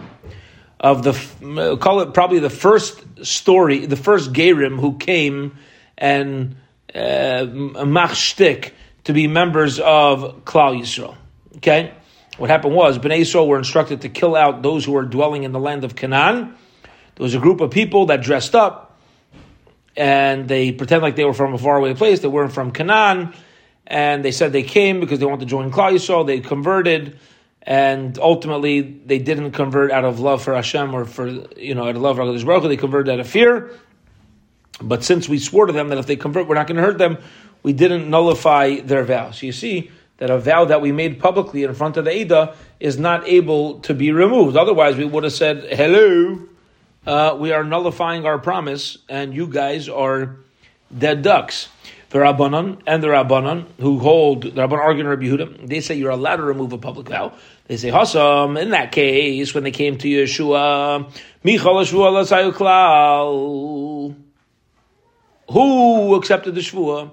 of 0.83 1.01
the 1.01 1.77
call 1.79 2.01
it 2.01 2.13
probably 2.13 2.39
the 2.39 2.49
first 2.49 3.25
story, 3.25 3.85
the 3.85 3.95
first 3.95 4.33
Gerim 4.33 4.77
who 4.79 4.97
came 4.97 5.57
and 5.97 6.57
uh, 6.93 7.45
to 9.05 9.13
be 9.13 9.27
members 9.27 9.79
of 9.79 10.43
Klal 10.43 10.79
Yisrael. 10.79 11.15
Okay? 11.57 11.93
What 12.37 12.49
happened 12.49 12.75
was, 12.75 12.99
Bnei 12.99 13.21
Yisrael 13.21 13.47
were 13.47 13.57
instructed 13.57 14.01
to 14.01 14.09
kill 14.09 14.35
out 14.35 14.61
those 14.61 14.83
who 14.83 14.91
were 14.91 15.05
dwelling 15.05 15.43
in 15.43 15.53
the 15.53 15.59
land 15.59 15.85
of 15.85 15.95
Canaan. 15.95 16.55
There 17.15 17.23
was 17.23 17.35
a 17.35 17.39
group 17.39 17.61
of 17.61 17.71
people 17.71 18.07
that 18.07 18.21
dressed 18.21 18.55
up 18.55 18.97
and 19.95 20.47
they 20.47 20.71
pretend 20.71 21.01
like 21.01 21.15
they 21.15 21.25
were 21.25 21.33
from 21.33 21.53
a 21.53 21.57
faraway 21.57 21.93
place. 21.93 22.19
They 22.19 22.27
weren't 22.27 22.51
from 22.51 22.71
Canaan. 22.71 23.33
And 23.85 24.25
they 24.25 24.31
said 24.31 24.51
they 24.51 24.63
came 24.63 24.99
because 24.99 25.19
they 25.19 25.25
wanted 25.25 25.41
to 25.41 25.45
join 25.45 25.71
Klal 25.71 25.93
Yisrael. 25.93 26.25
They 26.25 26.39
converted. 26.39 27.19
And 27.65 28.19
ultimately, 28.19 28.81
they 28.81 29.19
didn't 29.19 29.51
convert 29.51 29.89
out 29.91 30.03
of 30.03 30.19
love 30.19 30.43
for 30.43 30.53
Hashem 30.53 30.93
or 30.93 31.05
for, 31.05 31.27
you 31.57 31.75
know, 31.75 31.87
out 31.87 31.95
of 31.95 32.01
love 32.01 32.17
for 32.17 32.23
HaKadosh 32.23 32.45
Baruch 32.45 32.63
They 32.63 32.77
converted 32.77 33.13
out 33.13 33.19
of 33.21 33.27
fear. 33.27 33.71
But 34.81 35.03
since 35.03 35.29
we 35.29 35.39
swore 35.39 35.67
to 35.67 35.73
them 35.73 35.89
that 35.89 35.97
if 35.97 36.05
they 36.05 36.17
convert, 36.17 36.47
we're 36.47 36.55
not 36.55 36.67
going 36.67 36.75
to 36.75 36.83
hurt 36.83 36.97
them, 36.97 37.17
we 37.61 37.71
didn't 37.71 38.09
nullify 38.09 38.81
their 38.81 39.05
vow. 39.05 39.31
So 39.31 39.45
you 39.45 39.53
see 39.53 39.91
that 40.17 40.29
a 40.29 40.37
vow 40.37 40.65
that 40.65 40.81
we 40.81 40.91
made 40.91 41.19
publicly 41.19 41.63
in 41.63 41.73
front 41.73 41.95
of 41.95 42.05
the 42.05 42.11
Ada 42.11 42.55
is 42.79 42.99
not 42.99 43.27
able 43.27 43.79
to 43.81 43.93
be 43.93 44.11
removed. 44.11 44.57
Otherwise, 44.57 44.97
we 44.97 45.05
would 45.05 45.23
have 45.23 45.33
said, 45.33 45.63
hello, 45.69 46.39
uh, 47.07 47.37
we 47.39 47.51
are 47.51 47.63
nullifying 47.63 48.25
our 48.25 48.37
promise, 48.37 48.97
and 49.07 49.33
you 49.33 49.47
guys 49.47 49.87
are 49.87 50.37
dead 50.95 51.21
ducks. 51.21 51.69
The 52.13 52.19
Rabbanon 52.19 52.79
and 52.85 53.01
the 53.01 53.07
Rabbanon 53.07 53.65
who 53.79 53.97
hold 53.97 54.43
the 54.43 54.51
Rabbanon 54.51 54.77
arguing 54.77 55.07
Rabbi 55.07 55.23
Yehuda, 55.23 55.67
they 55.67 55.81
say 55.81 55.95
you're 55.95 56.11
allowed 56.11 56.35
to 56.35 56.43
remove 56.43 56.71
a 56.71 56.77
public 56.77 57.09
vow. 57.09 57.33
They 57.65 57.75
say 57.75 57.89
Hassam. 57.89 58.55
In 58.55 58.69
that 58.69 58.91
case, 58.91 59.55
when 59.55 59.63
they 59.63 59.71
came 59.71 59.97
to 59.97 60.07
Yeshua, 60.07 61.11
Michal. 61.43 61.83
Who 65.49 66.15
accepted 66.15 66.53
the 66.53 66.61
Shvua? 66.61 67.09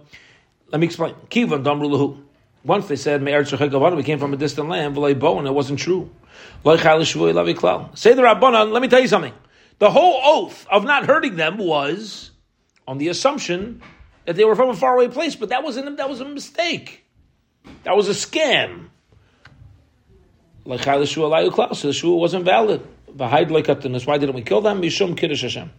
Let 0.71 0.81
me 0.81 0.87
explain. 0.87 1.15
Kivan 1.31 1.65
Damru 1.65 2.19
Once 2.63 2.87
they 2.89 2.97
said 2.97 3.23
we 3.23 4.03
came 4.03 4.19
from 4.19 4.35
a 4.35 4.37
distant 4.37 4.69
land, 4.69 4.99
and 4.99 5.47
it 5.47 5.55
wasn't 5.55 5.79
true. 5.79 6.11
Say 6.63 6.75
the 6.75 8.23
Rabbanon. 8.23 8.73
Let 8.73 8.83
me 8.83 8.89
tell 8.89 9.01
you 9.01 9.09
something. 9.09 9.33
The 9.79 9.91
whole 9.91 10.21
oath 10.23 10.67
of 10.71 10.85
not 10.85 11.07
hurting 11.07 11.37
them 11.37 11.57
was 11.57 12.33
on 12.87 12.99
the 12.99 13.09
assumption 13.09 13.81
that 14.31 14.37
they 14.37 14.45
were 14.45 14.55
from 14.55 14.69
a 14.69 14.77
faraway 14.77 15.09
place, 15.09 15.35
but 15.35 15.49
that 15.49 15.65
was 15.65 15.77
a, 15.77 15.83
that 15.83 16.09
was 16.09 16.21
a 16.21 16.25
mistake. 16.25 17.05
That 17.83 17.97
was 17.97 18.09
a 18.09 18.13
scam. 18.13 18.91
Like 20.65 20.85
the 20.85 21.05
shua 21.05 22.15
wasn't 22.15 22.45
valid. 22.45 22.87
Why 23.13 23.43
didn't 23.43 24.35
we 24.35 24.43
kill 24.43 24.61
them? 24.61 24.83
Mishum 24.83 25.17
Kiddush 25.17 25.43
Hashem. 25.43 25.73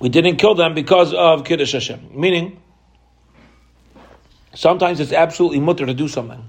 We 0.00 0.08
didn't 0.08 0.38
kill 0.38 0.56
them 0.56 0.74
because 0.74 1.14
of 1.14 1.44
Kiddush 1.44 1.74
Hashem. 1.74 2.10
Meaning, 2.12 2.60
sometimes 4.52 4.98
it's 4.98 5.12
absolutely 5.12 5.60
mutter 5.60 5.86
to 5.86 5.94
do 5.94 6.08
something, 6.08 6.44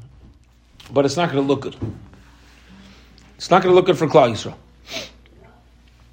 but 0.92 1.06
it's 1.06 1.18
not 1.18 1.32
going 1.32 1.44
to 1.44 1.48
look 1.48 1.62
good. 1.62 1.76
It's 3.38 3.52
not 3.52 3.62
going 3.62 3.74
to 3.74 3.76
look 3.76 3.86
good 3.86 4.00
for 4.00 4.08
Klal 4.08 4.32
Yisrael. 4.32 4.56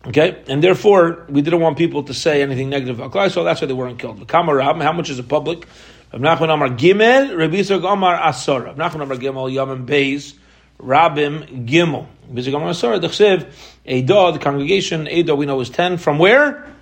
Okay, 0.06 0.40
and 0.46 0.62
therefore 0.62 1.26
we 1.28 1.42
didn't 1.42 1.60
want 1.60 1.76
people 1.76 2.04
to 2.04 2.14
say 2.14 2.40
anything 2.40 2.70
negative 2.70 3.00
about 3.00 3.12
Klal, 3.12 3.28
so 3.28 3.42
that's 3.42 3.60
why 3.60 3.66
they 3.66 3.74
weren't 3.74 3.98
killed. 3.98 4.24
Kamarab, 4.28 4.80
how 4.80 4.92
much 4.92 5.10
is 5.10 5.18
it 5.18 5.28
public? 5.28 5.66
Rav 6.12 6.22
Nachman 6.22 6.54
Amar 6.54 6.68
Gimel, 6.68 7.36
Rabbi 7.36 7.56
Yisrael 7.56 7.92
Amar 7.92 8.16
Asor. 8.16 8.66
Rav 8.66 8.76
Nachman 8.76 9.02
Amar 9.02 9.16
Gimel, 9.16 9.52
Yamim 9.52 9.84
Beis, 9.84 10.34
Rabim 10.78 11.66
Gimel. 11.66 12.06
Rabbi 12.28 12.40
Yisrael 12.40 12.56
Amar 12.56 12.70
Asor, 12.70 13.00
the 13.00 13.08
Chsev, 13.08 13.52
Eidah, 13.84 14.32
the 14.32 14.38
congregation, 14.38 15.06
Eidah 15.06 15.36
we 15.36 15.44
know 15.44 15.60
is 15.60 15.70
ten. 15.70 15.98
From 15.98 16.18
where? 16.18 16.72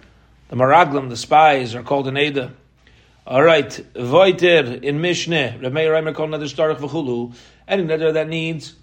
The 0.49 0.57
Maraglim, 0.57 1.09
the 1.09 1.17
spies, 1.17 1.75
are 1.75 1.83
called 1.83 2.07
an 2.09 2.17
Eidah. 2.17 2.53
All 3.27 3.43
right, 3.43 3.71
Voiter 3.95 4.83
in 4.83 4.99
Mishneh, 5.01 5.63
Rav 5.63 5.73
Meir 5.73 5.93
Reimer 5.93 6.15
called 6.15 6.29
another 6.29 6.45
Starach 6.45 6.77
V'chulu, 6.77 7.35
any 7.67 7.85
nether 7.85 8.13
that 8.13 8.29
needs 8.29 8.75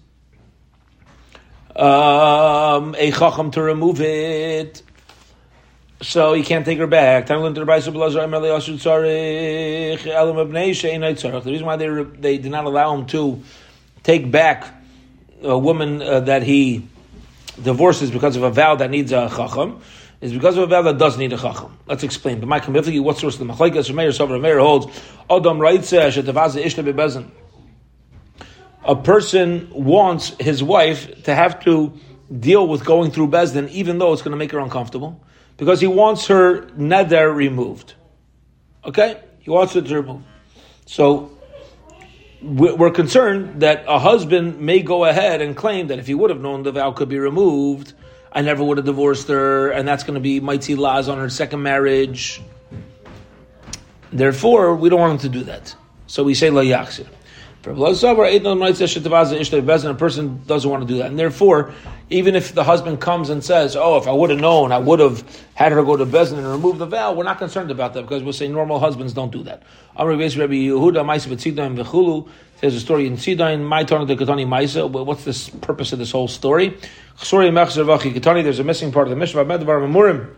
um, 1.76 2.94
a 2.98 3.10
chacham 3.10 3.50
to 3.52 3.62
remove 3.62 4.00
it. 4.00 4.82
So 6.02 6.34
he 6.34 6.42
can't 6.42 6.64
take 6.64 6.78
her 6.78 6.86
back. 6.86 7.28
The 7.28 7.36
reason 11.46 11.66
why 11.66 11.76
they 11.76 11.88
they 12.18 12.38
did 12.38 12.50
not 12.50 12.64
allow 12.64 12.94
him 12.96 13.06
to 13.06 13.42
take 14.02 14.30
back 14.30 14.66
a 15.42 15.56
woman 15.56 16.02
uh, 16.02 16.20
that 16.20 16.42
he 16.42 16.88
divorces 17.62 18.10
because 18.10 18.36
of 18.36 18.42
a 18.42 18.50
vow 18.50 18.74
that 18.74 18.90
needs 18.90 19.12
a 19.12 19.28
chacham 19.28 19.80
is 20.20 20.32
because 20.32 20.56
of 20.56 20.64
a 20.64 20.66
vow 20.66 20.82
that 20.82 20.98
does 20.98 21.16
need 21.18 21.32
a 21.32 21.38
chacham. 21.38 21.78
Let's 21.86 22.02
explain. 22.02 22.40
But 22.40 22.48
my 22.48 22.58
what 23.00 23.18
source 23.18 23.38
of 23.38 23.46
the 23.46 23.52
machlekes? 23.52 23.94
Meir 23.94 24.10
Sover 24.10 24.40
Meir 24.40 24.58
holds 24.58 24.86
Adam 25.30 25.58
Raitze 25.58 26.10
Shetavaze 26.10 26.62
Ishta 26.62 26.84
Bebezin 26.84 27.30
a 28.84 28.96
person 28.96 29.70
wants 29.72 30.34
his 30.40 30.62
wife 30.62 31.24
to 31.24 31.34
have 31.34 31.64
to 31.64 31.92
deal 32.38 32.66
with 32.66 32.84
going 32.84 33.10
through 33.10 33.28
Bezdin, 33.28 33.68
even 33.70 33.98
though 33.98 34.12
it's 34.12 34.22
going 34.22 34.32
to 34.32 34.38
make 34.38 34.52
her 34.52 34.58
uncomfortable, 34.58 35.22
because 35.56 35.80
he 35.80 35.86
wants 35.86 36.26
her 36.26 36.68
nether 36.76 37.32
removed. 37.32 37.94
Okay? 38.84 39.20
He 39.40 39.50
wants 39.50 39.76
it 39.76 39.86
to 39.86 39.94
remove. 39.96 40.22
So, 40.86 41.38
we're 42.42 42.90
concerned 42.90 43.62
that 43.62 43.84
a 43.86 44.00
husband 44.00 44.58
may 44.60 44.82
go 44.82 45.04
ahead 45.04 45.40
and 45.40 45.56
claim 45.56 45.86
that 45.88 46.00
if 46.00 46.08
he 46.08 46.14
would 46.14 46.30
have 46.30 46.40
known 46.40 46.64
the 46.64 46.72
vow 46.72 46.90
could 46.90 47.08
be 47.08 47.18
removed, 47.18 47.92
I 48.32 48.42
never 48.42 48.64
would 48.64 48.78
have 48.78 48.86
divorced 48.86 49.28
her, 49.28 49.70
and 49.70 49.86
that's 49.86 50.02
going 50.02 50.14
to 50.14 50.20
be 50.20 50.40
mighty 50.40 50.74
laws 50.74 51.08
on 51.08 51.18
her 51.18 51.28
second 51.28 51.62
marriage. 51.62 52.42
Therefore, 54.12 54.74
we 54.74 54.88
don't 54.88 54.98
want 54.98 55.12
him 55.12 55.30
to 55.30 55.38
do 55.38 55.44
that. 55.44 55.74
So 56.08 56.24
we 56.24 56.34
say 56.34 56.50
la 56.50 56.62
yaksir. 56.62 57.06
A 57.64 57.70
person 59.94 60.42
doesn't 60.46 60.70
want 60.70 60.82
to 60.82 60.86
do 60.86 60.98
that. 60.98 61.06
And 61.06 61.18
therefore, 61.18 61.72
even 62.10 62.34
if 62.34 62.52
the 62.54 62.64
husband 62.64 63.00
comes 63.00 63.30
and 63.30 63.44
says, 63.44 63.76
Oh, 63.76 63.96
if 63.98 64.08
I 64.08 64.12
would 64.12 64.30
have 64.30 64.40
known, 64.40 64.72
I 64.72 64.78
would 64.78 64.98
have 64.98 65.24
had 65.54 65.70
her 65.72 65.84
go 65.84 65.96
to 65.96 66.04
Bezin 66.04 66.38
and 66.38 66.46
remove 66.46 66.78
the 66.78 66.86
vow, 66.86 67.12
we're 67.12 67.22
not 67.24 67.38
concerned 67.38 67.70
about 67.70 67.94
that 67.94 68.02
because 68.02 68.24
we'll 68.24 68.32
say 68.32 68.48
normal 68.48 68.80
husbands 68.80 69.12
don't 69.12 69.30
do 69.30 69.44
that. 69.44 69.62
There's 72.62 72.74
a 72.74 72.80
story 72.80 73.06
in 73.06 73.16
Sidain, 73.16 73.64
my 73.64 73.84
turn 73.84 74.06
to 74.06 74.16
Katani 74.16 74.46
Maisa. 74.46 74.88
What's 74.90 75.24
the 75.24 75.58
purpose 75.58 75.92
of 75.92 75.98
this 75.98 76.10
whole 76.10 76.28
story? 76.28 76.76
There's 77.18 77.32
a 78.58 78.64
missing 78.64 78.92
part 78.92 79.06
of 79.06 79.10
the 79.10 79.16
Mishnah. 79.16 80.34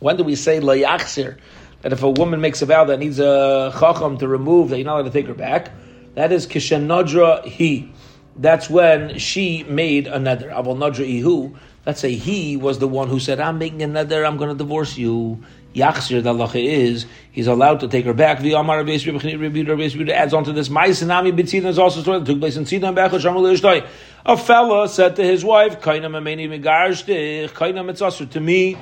When 0.00 0.16
do 0.16 0.24
we 0.24 0.34
say 0.34 0.60
La 0.60 0.74
That 0.74 1.92
if 1.92 2.02
a 2.02 2.10
woman 2.10 2.40
makes 2.40 2.62
a 2.62 2.66
vow 2.66 2.84
that 2.84 2.98
needs 2.98 3.18
a 3.20 3.72
chacham 3.78 4.18
to 4.18 4.28
remove, 4.28 4.70
that 4.70 4.78
you're 4.78 4.86
not 4.86 4.94
allowed 4.94 5.04
to 5.04 5.10
take 5.10 5.26
her 5.26 5.34
back? 5.34 5.70
That 6.14 6.32
is 6.32 6.46
kishenadra 6.46 7.44
he. 7.44 7.92
That's 8.36 8.68
when 8.70 9.18
she 9.18 9.64
made 9.64 10.06
a 10.06 10.18
nether. 10.18 10.50
Aval 10.50 10.76
nadra 10.76 11.06
ihu. 11.06 11.54
Let's 11.86 12.00
say 12.00 12.14
he 12.14 12.56
was 12.56 12.78
the 12.78 12.88
one 12.88 13.08
who 13.08 13.20
said, 13.20 13.40
"I'm 13.40 13.58
making 13.58 13.82
a 13.82 13.86
nether. 13.86 14.24
I'm 14.24 14.36
going 14.36 14.50
to 14.50 14.56
divorce 14.56 14.96
you." 14.96 15.42
Yachzir, 15.74 16.22
the 16.22 16.32
halacha 16.32 16.64
is 16.64 17.04
he's 17.32 17.48
allowed 17.48 17.80
to 17.80 17.88
take 17.88 18.04
her 18.04 18.14
back. 18.14 18.38
The 18.38 18.52
Amar 18.52 18.78
adds 18.80 20.34
on 20.34 20.44
to 20.44 20.52
this. 20.52 20.70
My 20.70 20.88
sinami 20.88 21.32
bitzina 21.32 21.66
is 21.66 21.80
also 21.80 22.00
story 22.00 22.20
that 22.20 22.26
took 22.26 22.38
place 22.38 22.56
in 22.56 22.64
Sidon 22.64 22.94
Bechel 22.94 23.84
A 24.24 24.36
fella 24.36 24.88
said 24.88 25.16
to 25.16 25.24
his 25.24 25.44
wife, 25.44 25.80
"Kaina 25.80 26.06
mameni 26.06 26.48
megarshtich, 26.48 27.50
kaina 27.50 27.84
mitzasur." 27.84 28.30
To 28.30 28.40
me, 28.40 28.76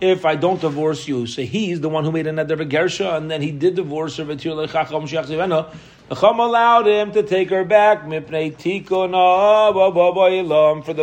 if 0.00 0.24
I 0.24 0.36
don't 0.36 0.60
divorce 0.60 1.08
you, 1.08 1.26
so 1.26 1.42
he's 1.42 1.80
the 1.80 1.88
one 1.88 2.04
who 2.04 2.12
made 2.12 2.28
a 2.28 2.32
nether 2.32 2.56
gersha, 2.58 3.16
and 3.16 3.28
then 3.28 3.42
he 3.42 3.50
did 3.50 3.74
divorce 3.74 4.16
her. 4.18 4.24
The 6.08 6.14
Chum 6.14 6.38
allowed 6.38 6.86
him 6.86 7.10
to 7.12 7.22
take 7.24 7.50
her 7.50 7.64
back 7.64 8.02
for 8.02 8.10
the 8.10 8.20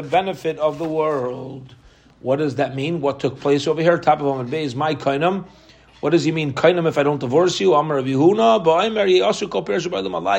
benefit 0.09 0.59
of 0.59 0.77
the 0.77 0.87
world. 0.87 1.75
What 2.21 2.37
does 2.37 2.55
that 2.55 2.73
mean? 2.73 3.01
What 3.01 3.19
took 3.19 3.41
place 3.41 3.67
over 3.67 3.81
here? 3.81 3.97
Top 3.97 4.21
of 4.21 4.27
Amad 4.27 4.49
Bay 4.49 4.63
is 4.63 4.75
my 4.75 4.95
kainam. 4.95 5.45
What 5.99 6.11
does 6.11 6.23
he 6.23 6.31
mean, 6.31 6.53
kainam, 6.53 6.87
if 6.87 6.97
I 6.97 7.03
don't 7.03 7.19
divorce 7.19 7.59
you? 7.59 7.73
Amar 7.73 7.97
of 7.97 8.05
Yehuna, 8.05 8.65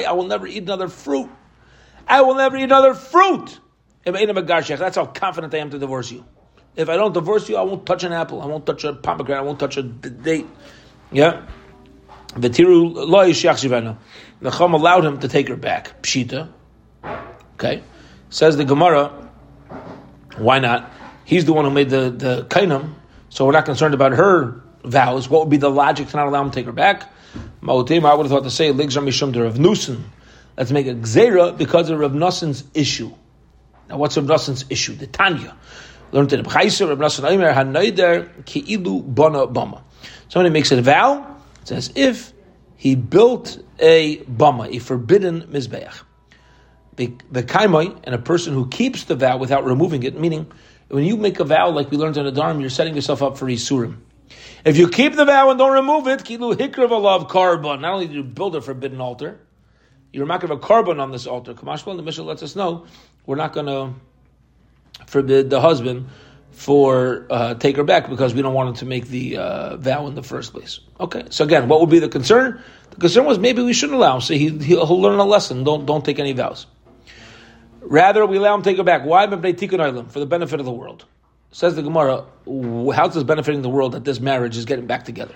I 0.07 0.13
will 0.13 0.27
never 0.27 0.47
eat 0.47 0.63
another 0.63 0.89
fruit. 0.89 1.31
I 2.09 2.23
will 2.23 2.35
never 2.35 2.57
eat 2.57 2.63
another 2.63 2.95
fruit. 2.95 3.61
That's 4.05 4.97
how 4.97 5.07
confident 5.07 5.55
I 5.55 5.59
am 5.59 5.69
to 5.71 5.79
divorce 5.79 6.11
you. 6.11 6.25
If 6.75 6.89
I 6.89 6.97
don't 6.97 7.13
divorce 7.13 7.51
you, 7.51 7.57
I 7.57 7.63
won't 7.63 7.85
touch 7.85 8.05
an 8.05 8.13
apple. 8.13 8.41
I 8.41 8.47
won't 8.47 8.65
touch 8.65 8.85
a 8.85 8.95
pomegranate. 8.95 9.43
I 9.43 9.45
won't 9.45 9.61
touch 9.61 9.77
a 9.77 9.83
date. 9.83 10.47
Yeah. 11.13 11.43
V'tiru 12.29 12.95
lo 12.95 13.27
yishach 13.27 13.61
Chum 14.43 14.75
allowed 14.75 15.05
him 15.05 15.21
to 15.21 15.29
take 15.29 15.49
her 15.49 15.57
back. 15.57 16.03
Pshita. 16.03 16.51
Okay. 17.55 17.83
Says 18.31 18.57
the 18.57 18.65
Gemara, 18.65 19.31
why 20.37 20.59
not? 20.59 20.91
He's 21.25 21.45
the 21.45 21.53
one 21.53 21.65
who 21.65 21.71
made 21.71 21.89
the, 21.89 22.11
the 22.11 22.45
kainam, 22.45 22.95
so 23.29 23.47
we're 23.47 23.53
not 23.53 23.65
concerned 23.65 23.95
about 23.95 24.13
her 24.13 24.61
vows. 24.85 25.29
What 25.29 25.43
would 25.43 25.51
be 25.51 25.57
the 25.57 25.71
logic 25.71 26.09
to 26.09 26.17
not 26.17 26.27
allow 26.27 26.43
him 26.43 26.51
to 26.51 26.55
take 26.55 26.67
her 26.67 26.73
back? 26.73 27.11
Ma'otim, 27.63 28.05
I 28.05 28.15
would 28.15 28.25
have 28.25 28.31
thought 28.31 28.45
to 28.45 28.51
say, 28.51 28.71
Ligs 28.71 28.97
Mishum 28.97 29.33
to 29.33 29.45
Rav 29.45 29.55
Nusin. 29.55 30.03
Let's 30.57 30.71
make 30.71 30.87
a 30.87 30.95
gzera 30.95 31.57
because 31.57 31.89
of 31.91 31.99
Rav 31.99 32.13
Nusin's 32.13 32.65
issue. 32.75 33.13
Now, 33.89 33.97
what's 33.97 34.17
Rav 34.17 34.27
Nusin's 34.27 34.67
issue? 34.69 34.95
The 34.95 35.07
Tanya. 35.07 35.57
Learned 36.13 36.33
in 36.33 36.43
the 36.43 36.49
Rav 36.49 36.57
Nusin 36.99 37.15
Bana 39.15 39.47
Bama. 39.47 39.83
Somebody 40.29 40.53
makes 40.53 40.71
a 40.73 40.83
vow, 40.83 41.39
as 41.71 41.91
if 41.95 42.34
he 42.85 42.97
built 42.97 43.59
a 43.79 44.19
bama, 44.19 44.77
a 44.77 44.79
forbidden 44.79 45.41
mizbeach. 45.45 46.03
The 46.97 47.09
kaimai, 47.43 47.99
and 48.05 48.15
a 48.15 48.19
person 48.19 48.53
who 48.53 48.69
keeps 48.69 49.05
the 49.05 49.15
vow 49.15 49.39
without 49.39 49.65
removing 49.65 50.03
it, 50.03 50.21
meaning 50.21 50.53
when 50.89 51.05
you 51.05 51.17
make 51.17 51.41
a 51.41 51.45
vow 51.45 51.71
like 51.71 51.91
we 51.91 51.97
learned 51.97 52.19
in 52.19 52.27
the 52.27 52.31
Dharm, 52.31 52.61
you're 52.61 52.69
setting 52.69 52.95
yourself 52.95 53.23
up 53.23 53.39
for 53.39 53.47
Isurim. 53.47 54.01
If 54.67 54.77
you 54.77 54.91
keep 54.91 55.15
the 55.15 55.25
vow 55.25 55.49
and 55.49 55.59
don't 55.59 55.73
remove 55.73 56.09
it, 56.09 56.25
kilu 56.25 56.55
hikrav 56.55 56.91
alav 56.91 57.31
korban. 57.31 57.81
Not 57.81 57.95
only 57.95 58.07
do 58.07 58.17
you 58.17 58.23
build 58.23 58.55
a 58.55 58.61
forbidden 58.61 59.01
altar, 59.01 59.41
you're 60.13 60.31
have 60.31 60.51
a 60.51 60.59
korban 60.59 61.01
on 61.01 61.11
this 61.11 61.27
altar. 61.27 61.55
Kamashmal, 61.55 61.97
the 61.97 62.03
Mishnah 62.03 62.25
lets 62.25 62.43
us 62.43 62.55
know 62.55 62.85
we're 63.25 63.37
not 63.37 63.55
going 63.55 63.65
to 63.65 63.95
forbid 65.07 65.49
the 65.49 65.63
husband 65.63 66.11
for 66.55 67.27
uh, 67.31 67.55
take 67.55 67.77
her 67.77 67.85
back 67.85 68.09
because 68.09 68.33
we 68.33 68.43
don't 68.43 68.55
want 68.55 68.71
him 68.71 68.75
to 68.77 68.87
make 68.87 69.09
the 69.09 69.37
uh, 69.37 69.77
vow 69.77 70.07
in 70.07 70.15
the 70.15 70.23
first 70.23 70.53
place. 70.53 70.81
Okay, 71.01 71.25
so 71.31 71.45
again, 71.45 71.69
what 71.69 71.81
would 71.81 71.91
be 71.91 71.99
the 71.99 72.09
concern? 72.09 72.63
The 72.91 72.97
concern 72.97 73.25
was 73.25 73.39
maybe 73.39 73.63
we 73.63 73.73
shouldn't 73.73 73.97
allow 73.97 74.15
him, 74.15 74.21
so 74.21 74.35
he, 74.35 74.51
he'll 74.59 75.01
learn 75.01 75.19
a 75.19 75.25
lesson. 75.25 75.65
Don't 75.65 75.85
don't 75.85 76.05
take 76.05 76.19
any 76.19 76.33
vows. 76.33 76.67
Rather, 77.81 78.25
we 78.25 78.39
allow 78.39 78.55
him 78.55 78.63
to 78.63 78.71
take 78.71 78.79
her 78.79 78.85
back. 78.85 79.05
Why? 79.05 79.27
For 79.27 79.37
the 79.37 80.27
benefit 80.27 80.61
of 80.61 80.67
the 80.67 80.73
world. 80.73 81.05
Says 81.51 81.77
the 81.77 81.83
Gemara, 81.83 82.25
how 82.47 83.07
is 83.07 83.15
this 83.15 83.23
benefiting 83.23 83.63
the 83.63 83.69
world 83.69 83.93
that 83.93 84.05
this 84.05 84.19
marriage 84.19 84.57
is 84.57 84.65
getting 84.65 84.87
back 84.87 85.05
together? 85.05 85.35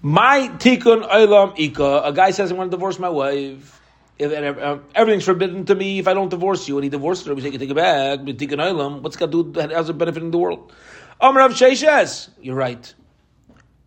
My 0.00 0.48
tikkun 0.58 1.08
olam 1.08 1.58
ika. 1.58 2.02
A 2.04 2.12
guy 2.12 2.30
says, 2.30 2.52
I 2.52 2.54
want 2.54 2.70
to 2.70 2.76
divorce 2.76 2.98
my 2.98 3.08
wife. 3.08 3.80
If, 4.18 4.32
uh, 4.32 4.78
everything's 4.94 5.24
forbidden 5.24 5.64
to 5.66 5.74
me 5.74 5.98
if 5.98 6.06
I 6.06 6.14
don't 6.14 6.28
divorce 6.28 6.68
you. 6.68 6.76
And 6.76 6.84
he 6.84 6.90
divorced 6.90 7.26
her, 7.26 7.34
we 7.34 7.42
say, 7.42 7.50
take 7.50 7.70
it 7.70 7.74
back. 7.74 8.20
What's 8.20 9.16
got 9.16 9.32
to 9.32 9.44
do 9.44 9.52
that 9.52 9.70
has 9.70 9.88
a 9.88 9.92
benefit 9.92 10.22
in 10.22 10.30
the 10.30 10.38
world? 10.38 10.72
Amr 11.20 11.40
Rav 11.40 11.52
Sheshes. 11.52 12.28
You're 12.40 12.54
right. 12.54 12.94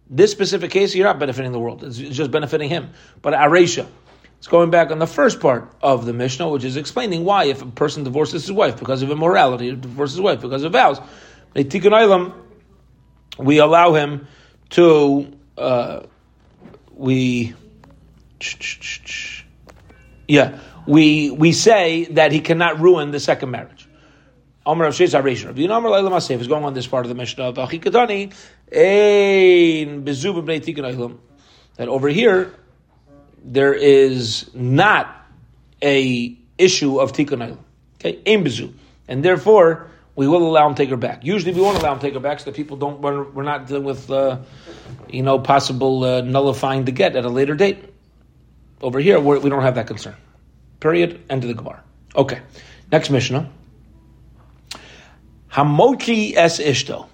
This 0.09 0.31
specific 0.31 0.71
case, 0.71 0.95
you're 0.95 1.05
not 1.05 1.19
benefiting 1.19 1.51
the 1.51 1.59
world. 1.59 1.83
It's 1.83 1.97
just 1.97 2.31
benefiting 2.31 2.69
him. 2.69 2.91
But 3.21 3.33
Aresha, 3.33 3.87
it's 4.37 4.47
going 4.47 4.69
back 4.69 4.91
on 4.91 4.99
the 4.99 5.07
first 5.07 5.39
part 5.39 5.73
of 5.81 6.05
the 6.05 6.13
Mishnah, 6.13 6.49
which 6.49 6.63
is 6.63 6.77
explaining 6.77 7.25
why 7.25 7.45
if 7.45 7.61
a 7.61 7.65
person 7.65 8.03
divorces 8.03 8.43
his 8.43 8.51
wife 8.51 8.79
because 8.79 9.01
of 9.01 9.11
immorality, 9.11 9.75
divorces 9.75 10.15
his 10.15 10.21
wife 10.21 10.41
because 10.41 10.63
of 10.63 10.71
vows, 10.71 10.99
we 13.39 13.57
allow 13.59 13.93
him 13.93 14.27
to 14.69 15.37
uh, 15.57 16.03
we 16.93 17.53
yeah 20.27 20.59
we 20.85 21.31
we 21.31 21.51
say 21.51 22.05
that 22.11 22.31
he 22.31 22.39
cannot 22.39 22.79
ruin 22.79 23.11
the 23.11 23.19
second 23.19 23.51
marriage. 23.51 23.89
Amr 24.65 24.85
of 24.85 24.93
Sheiz 24.93 25.19
Aresha. 25.19 25.47
Rabbi 25.47 25.61
Yonamar 25.61 25.91
Leilam 25.91 26.11
Asif 26.11 26.39
is 26.41 26.47
going 26.47 26.65
on 26.65 26.73
this 26.73 26.87
part 26.87 27.05
of 27.05 27.09
the 27.09 27.15
Mishnah 27.15 27.47
ein 27.47 27.53
bnei 30.03 31.17
That 31.75 31.87
over 31.87 32.09
here 32.09 32.53
there 33.43 33.73
is 33.73 34.49
not 34.53 35.13
a 35.81 36.37
issue 36.57 36.99
of 36.99 37.13
tikkun 37.13 37.57
Okay, 37.99 38.19
ein 38.25 38.43
bezu, 38.43 38.73
and 39.07 39.23
therefore 39.23 39.87
we 40.15 40.27
will 40.27 40.47
allow 40.47 40.67
him 40.67 40.75
to 40.75 40.83
take 40.83 40.89
her 40.89 40.97
back. 40.97 41.23
Usually, 41.23 41.53
we 41.53 41.61
won't 41.61 41.77
allow 41.77 41.93
him 41.93 41.99
to 41.99 42.05
take 42.05 42.15
her 42.15 42.19
back 42.19 42.39
so 42.39 42.45
that 42.45 42.55
people 42.55 42.77
don't. 42.77 43.01
We're, 43.01 43.23
we're 43.23 43.43
not 43.43 43.67
dealing 43.67 43.83
with, 43.83 44.09
uh, 44.09 44.39
you 45.07 45.23
know, 45.23 45.39
possible 45.39 46.03
uh, 46.03 46.21
nullifying 46.21 46.85
the 46.85 46.91
get 46.91 47.15
at 47.15 47.23
a 47.23 47.29
later 47.29 47.55
date. 47.55 47.77
Over 48.81 48.99
here, 48.99 49.19
we 49.19 49.39
do 49.39 49.49
not 49.49 49.63
have 49.63 49.75
that 49.75 49.87
concern. 49.87 50.15
Period. 50.79 51.23
End 51.29 51.43
of 51.43 51.47
the 51.47 51.53
Gemara. 51.53 51.83
Okay. 52.15 52.41
Next 52.91 53.09
Mishnah. 53.09 53.49
Hamochi 55.51 56.35
es 56.35 56.59
ishto. 56.59 57.07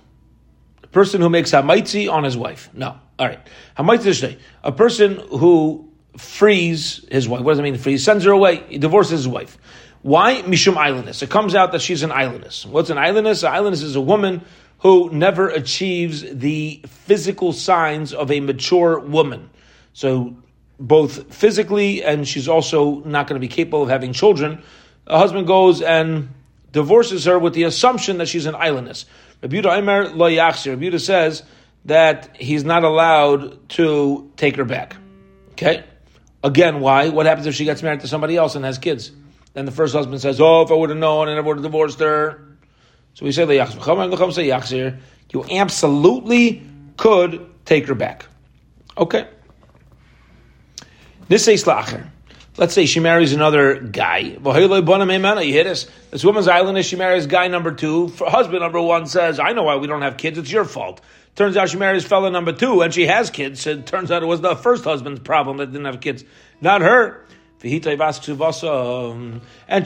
A 0.83 0.87
person 0.87 1.21
who 1.21 1.29
makes 1.29 1.51
hamaitzi 1.51 2.11
on 2.11 2.23
his 2.23 2.35
wife. 2.35 2.69
No. 2.73 2.97
All 3.17 3.27
right. 3.27 3.39
Hamaitzi 3.77 4.09
ishto. 4.09 4.37
A 4.63 4.71
person 4.71 5.15
who 5.29 5.89
frees 6.17 7.05
his 7.09 7.27
wife. 7.27 7.41
What 7.41 7.53
does 7.53 7.59
it 7.59 7.63
mean? 7.63 7.77
Free? 7.77 7.93
He 7.93 7.97
sends 7.97 8.25
her 8.25 8.31
away. 8.31 8.63
He 8.67 8.77
divorces 8.77 9.11
his 9.11 9.27
wife. 9.27 9.57
Why? 10.01 10.41
Mishum 10.41 10.75
aylonis. 10.75 11.23
It 11.23 11.29
comes 11.29 11.55
out 11.55 11.71
that 11.71 11.81
she's 11.81 12.03
an 12.03 12.09
aylonis. 12.09 12.65
What's 12.65 12.89
an 12.89 12.97
aylonis? 12.97 13.47
An 13.47 13.53
aylonis 13.53 13.83
is 13.83 13.95
a 13.95 14.01
woman 14.01 14.41
who 14.79 15.09
never 15.11 15.47
achieves 15.47 16.25
the 16.29 16.81
physical 16.87 17.53
signs 17.53 18.13
of 18.13 18.29
a 18.29 18.41
mature 18.41 18.99
woman. 18.99 19.49
So, 19.93 20.35
both 20.83 21.33
physically 21.33 22.03
and 22.03 22.27
she's 22.27 22.49
also 22.49 22.99
not 23.05 23.25
going 23.27 23.39
to 23.41 23.47
be 23.47 23.47
capable 23.47 23.83
of 23.83 23.89
having 23.89 24.11
children. 24.11 24.61
A 25.07 25.17
husband 25.17 25.47
goes 25.47 25.81
and 25.81 26.29
divorces 26.73 27.23
her 27.23 27.39
with 27.39 27.53
the 27.53 27.63
assumption 27.63 28.17
that 28.17 28.27
she's 28.27 28.45
an 28.45 28.53
aylonis. 28.53 29.05
Rebuta 29.41 29.77
Aimer 29.77 30.09
lo 30.09 30.29
yachsir. 30.29 30.99
Says 30.99 31.43
that 31.85 32.35
he's 32.35 32.65
not 32.65 32.83
allowed 32.83 33.69
to 33.69 34.29
take 34.35 34.57
her 34.57 34.65
back. 34.65 34.97
Okay? 35.51 35.85
Again, 36.43 36.81
why? 36.81 37.07
What 37.09 37.25
happens 37.25 37.47
if 37.47 37.55
she 37.55 37.63
gets 37.63 37.81
married 37.81 38.01
to 38.01 38.07
somebody 38.09 38.35
else 38.35 38.55
and 38.55 38.65
has 38.65 38.77
kids? 38.77 39.11
Then 39.53 39.63
the 39.63 39.71
first 39.71 39.95
husband 39.95 40.19
says, 40.19 40.41
"Oh, 40.41 40.63
if 40.63 40.71
I 40.71 40.73
would 40.73 40.89
have 40.89 40.99
known, 40.99 41.29
I 41.29 41.35
never 41.35 41.47
would 41.47 41.57
have 41.57 41.63
divorced 41.63 41.99
her." 42.01 42.57
So 43.13 43.25
we 43.25 43.31
say 43.31 43.45
You 45.31 45.45
absolutely 45.51 46.61
could 46.97 47.45
take 47.65 47.87
her 47.87 47.95
back. 47.95 48.25
Okay. 48.97 49.27
This 51.27 51.45
says 51.45 51.65
lacher. 51.65 52.11
Let's 52.55 52.75
say 52.75 52.85
she 52.85 52.99
marries 52.99 53.33
another 53.33 53.79
guy. 53.79 54.37
This? 54.37 55.87
Woman's 56.23 56.47
island 56.47 56.77
is 56.77 56.85
she 56.85 56.95
marries 56.95 57.25
guy 57.25 57.47
number 57.47 57.71
two. 57.71 58.09
Husband 58.19 58.59
number 58.59 58.79
one 58.79 59.07
says, 59.07 59.39
I 59.39 59.53
know 59.53 59.63
why 59.63 59.77
we 59.77 59.87
don't 59.87 60.03
have 60.03 60.17
kids. 60.17 60.37
It's 60.37 60.51
your 60.51 60.65
fault. 60.65 61.01
Turns 61.35 61.57
out 61.57 61.69
she 61.69 61.77
marries 61.77 62.05
fella 62.05 62.29
number 62.29 62.53
two 62.53 62.81
and 62.81 62.93
she 62.93 63.07
has 63.07 63.31
kids. 63.31 63.65
It 63.65 63.87
turns 63.87 64.11
out 64.11 64.21
it 64.21 64.27
was 64.27 64.41
the 64.41 64.55
first 64.55 64.83
husband's 64.83 65.21
problem 65.21 65.57
that 65.57 65.71
didn't 65.71 65.85
have 65.85 65.99
kids, 65.99 66.23
not 66.61 66.81
her. 66.81 67.25
And 67.63 67.71
she 67.71 67.79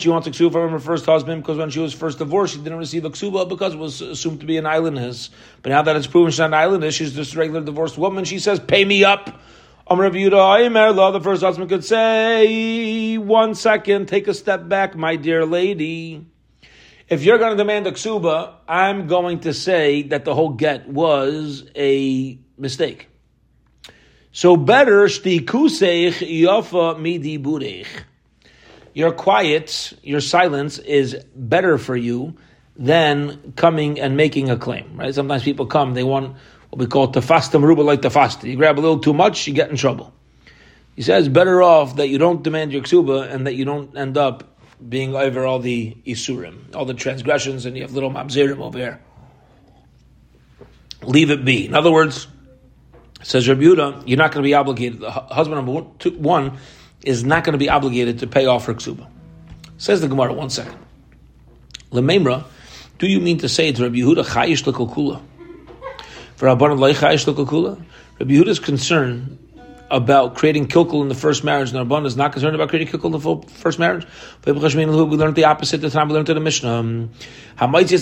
wants 0.10 0.28
a 0.28 0.32
ksuba 0.32 0.52
from 0.52 0.72
her 0.72 0.80
first 0.80 1.06
husband 1.06 1.44
because 1.44 1.58
when 1.58 1.70
she 1.70 1.80
was 1.80 1.94
first 1.94 2.18
divorced, 2.18 2.56
she 2.56 2.60
didn't 2.60 2.80
receive 2.80 3.06
a 3.06 3.12
ksuba 3.12 3.48
because 3.48 3.76
it 3.76 3.78
was 3.78 4.02
assumed 4.02 4.42
to 4.42 4.48
be 4.48 4.58
an 4.58 4.66
aylonis. 4.66 5.30
But 5.62 5.70
now 5.70 5.84
that 5.84 5.96
it's 5.96 6.08
proven 6.08 6.32
she's 6.32 6.40
not 6.40 6.54
an 6.54 6.60
aylonis, 6.60 6.94
she's 6.94 7.14
just 7.14 7.36
a 7.36 7.38
regular 7.38 7.62
divorced 7.62 7.98
woman. 7.98 8.26
She 8.26 8.40
says, 8.40 8.60
"Pay 8.60 8.84
me 8.84 9.04
up." 9.04 9.40
The 9.90 11.20
first 11.24 11.42
husband 11.42 11.70
could 11.70 11.84
say, 11.86 13.18
"One 13.18 13.56
second, 13.56 14.08
take 14.08 14.28
a 14.28 14.34
step 14.34 14.68
back, 14.68 14.96
my 14.96 15.16
dear 15.16 15.46
lady." 15.46 16.26
If 17.10 17.24
you're 17.24 17.38
going 17.38 17.52
to 17.52 17.58
demand 17.58 17.88
a 17.88 17.94
ksuba, 17.94 18.56
I'm 18.68 19.08
going 19.08 19.40
to 19.42 19.54
say 19.54 20.02
that 20.04 20.26
the 20.26 20.36
whole 20.36 20.50
get 20.50 20.90
was 20.90 21.64
a 21.74 22.38
mistake. 22.58 23.08
So 24.34 24.58
better 24.58 25.06
shtikuseich 25.06 26.20
yafa 26.20 27.00
midi 27.00 27.40
burech. 27.40 27.88
Your 28.94 29.14
quiet, 29.14 29.94
your 30.04 30.20
silence 30.20 30.80
is 30.80 31.16
better 31.34 31.78
for 31.78 31.96
you 31.96 32.36
than 32.76 33.54
coming 33.56 34.02
and 34.02 34.18
making 34.18 34.50
a 34.50 34.58
claim. 34.58 34.98
Right? 34.98 35.16
Sometimes 35.16 35.44
people 35.44 35.66
come, 35.66 35.94
they 35.94 36.04
want 36.04 36.36
we 36.78 36.88
call 36.88 37.12
tafasta 37.12 37.60
maruba 37.60 37.84
like 37.84 38.02
tafasta. 38.02 38.44
You 38.44 38.56
grab 38.56 38.78
a 38.78 38.82
little 38.82 39.00
too 39.00 39.14
much, 39.14 39.48
you 39.48 39.54
get 39.54 39.70
in 39.70 39.78
trouble. 39.78 40.14
He 40.96 41.02
says 41.02 41.28
better 41.30 41.62
off 41.62 41.98
that 41.98 42.08
you 42.08 42.18
don't 42.18 42.42
demand 42.44 42.72
your 42.72 42.82
ksuba 42.82 43.32
and 43.32 43.46
that 43.48 43.56
you 43.56 43.66
don't 43.66 43.96
end 43.98 44.18
up 44.18 44.44
being 44.88 45.16
over 45.16 45.46
all 45.46 45.60
the 45.60 45.96
isurim, 46.06 46.76
all 46.76 46.86
the 46.86 46.94
transgressions, 46.94 47.66
and 47.66 47.76
you 47.76 47.82
have 47.82 47.94
little 47.94 48.12
mamzerim 48.12 48.60
over 48.60 48.78
here. 48.78 49.02
Leave 51.04 51.32
it 51.32 51.44
be. 51.46 51.66
In 51.66 51.76
other 51.76 51.92
words, 51.92 52.28
Says 53.24 53.50
Rabbi 53.50 53.62
Yehuda, 53.62 54.04
you're 54.06 54.18
not 54.18 54.32
going 54.32 54.44
to 54.44 54.48
be 54.48 54.54
obligated. 54.54 55.00
The 55.00 55.12
husband 55.12 55.58
number 55.58 55.72
one, 56.20 56.58
is 57.04 57.24
not 57.24 57.44
going 57.44 57.54
to 57.54 57.58
be 57.58 57.70
obligated 57.70 58.20
to 58.20 58.28
pay 58.28 58.46
off 58.46 58.66
her 58.66 58.74
ksuba. 58.74 59.08
Says 59.78 60.02
the 60.02 60.08
Gemara, 60.08 60.34
one 60.34 60.50
second. 60.50 60.78
Lememra, 61.92 62.46
do 63.00 63.08
you 63.08 63.20
mean 63.20 63.38
to 63.40 63.50
say 63.50 63.72
to 63.72 63.84
Rabbi 63.84 63.98
Yehuda, 63.98 64.26
chayish 64.26 64.64
lekokula? 64.64 65.22
For 65.22 65.24
Rabbanan 65.24 65.24
loy 65.24 65.24
chayish 65.24 65.24
lekokula? 65.24 65.26
Rabbi 66.40 66.66
Yehuda 66.66 68.48
is 68.48 68.60
concerned 68.60 69.40
about 69.90 70.36
creating 70.36 70.68
kilkul 70.68 71.02
in 71.02 71.08
the 71.08 71.16
first 71.16 71.44
marriage, 71.44 71.74
and 71.74 71.90
Rabban 71.90 72.06
is 72.06 72.16
not 72.16 72.32
concerned 72.32 72.54
about 72.54 72.70
creating 72.70 72.90
kilkul 72.94 73.06
in 73.06 73.14
the 73.14 73.20
first 73.54 73.80
marriage. 73.80 74.06
We 74.46 74.54
learned 74.54 75.36
the 75.36 75.46
opposite 75.46 75.82
the 75.82 75.90
time 75.90 76.10
we 76.10 76.14
learned 76.14 76.30
in 76.30 76.36
the 76.36 76.42
Mishnah. 76.42 77.10
Rabbi 77.60 77.82
Yehuda 77.82 78.00